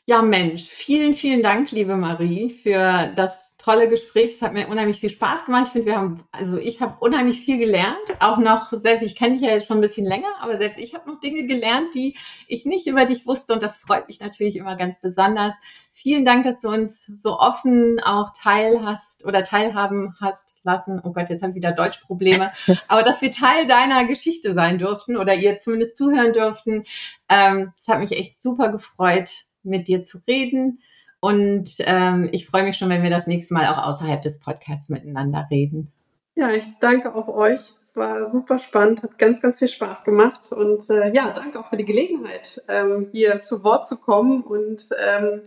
[0.05, 4.33] Ja, Mensch, vielen, vielen Dank, liebe Marie, für das tolle Gespräch.
[4.33, 5.63] Es hat mir unheimlich viel Spaß gemacht.
[5.65, 7.97] Ich finde, wir haben, also ich habe unheimlich viel gelernt.
[8.19, 10.93] Auch noch, selbst ich kenne dich ja jetzt schon ein bisschen länger, aber selbst ich
[10.93, 12.15] habe noch Dinge gelernt, die
[12.47, 13.53] ich nicht über dich wusste.
[13.53, 15.55] Und das freut mich natürlich immer ganz besonders.
[15.91, 21.01] Vielen Dank, dass du uns so offen auch teil hast oder teilhaben hast lassen.
[21.03, 22.51] Oh Gott, jetzt haben wir wieder Deutschprobleme.
[22.87, 26.83] aber dass wir Teil deiner Geschichte sein durften oder ihr zumindest zuhören durften.
[27.29, 29.31] Ähm, das hat mich echt super gefreut
[29.63, 30.81] mit dir zu reden.
[31.25, 34.89] Und ähm, ich freue mich schon, wenn wir das nächste Mal auch außerhalb des Podcasts
[34.89, 35.91] miteinander reden.
[36.35, 37.73] Ja, ich danke auch euch.
[37.83, 40.51] Es war super spannend, hat ganz, ganz viel Spaß gemacht.
[40.51, 44.87] Und äh, ja, danke auch für die Gelegenheit, ähm, hier zu Wort zu kommen und
[45.03, 45.41] ähm,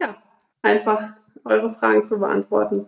[0.00, 0.16] ja,
[0.62, 2.86] einfach eure Fragen zu beantworten.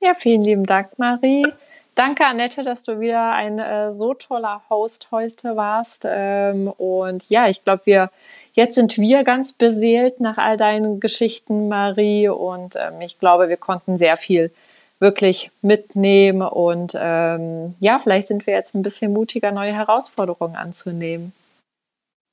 [0.00, 1.46] Ja, vielen lieben Dank, Marie.
[1.94, 6.04] Danke, Annette, dass du wieder ein äh, so toller Host heute warst.
[6.06, 8.10] Ähm, und ja, ich glaube, wir
[8.54, 13.56] Jetzt sind wir ganz beseelt nach all deinen Geschichten, Marie, und ähm, ich glaube, wir
[13.56, 14.52] konnten sehr viel
[15.00, 21.32] wirklich mitnehmen und ähm, ja, vielleicht sind wir jetzt ein bisschen mutiger, neue Herausforderungen anzunehmen.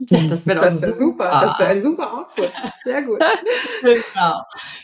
[0.10, 1.40] Das wäre wär super.
[1.42, 2.52] Das wäre ein super Output.
[2.84, 3.20] Sehr gut.
[3.82, 4.42] genau.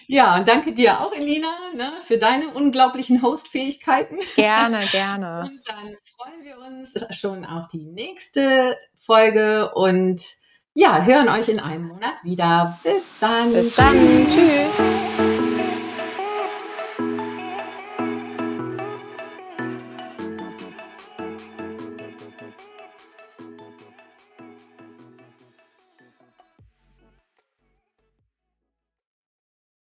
[0.08, 4.20] Ja, und danke dir auch, Elina, ne, für deine unglaublichen Hostfähigkeiten.
[4.36, 5.42] Gerne, gerne.
[5.42, 10.24] Und dann freuen wir uns schon auf die nächste Folge und
[10.74, 12.78] ja, hören euch in einem Monat wieder.
[12.84, 13.52] Bis dann.
[13.52, 13.96] Bis dann.
[14.30, 15.07] Tschüss.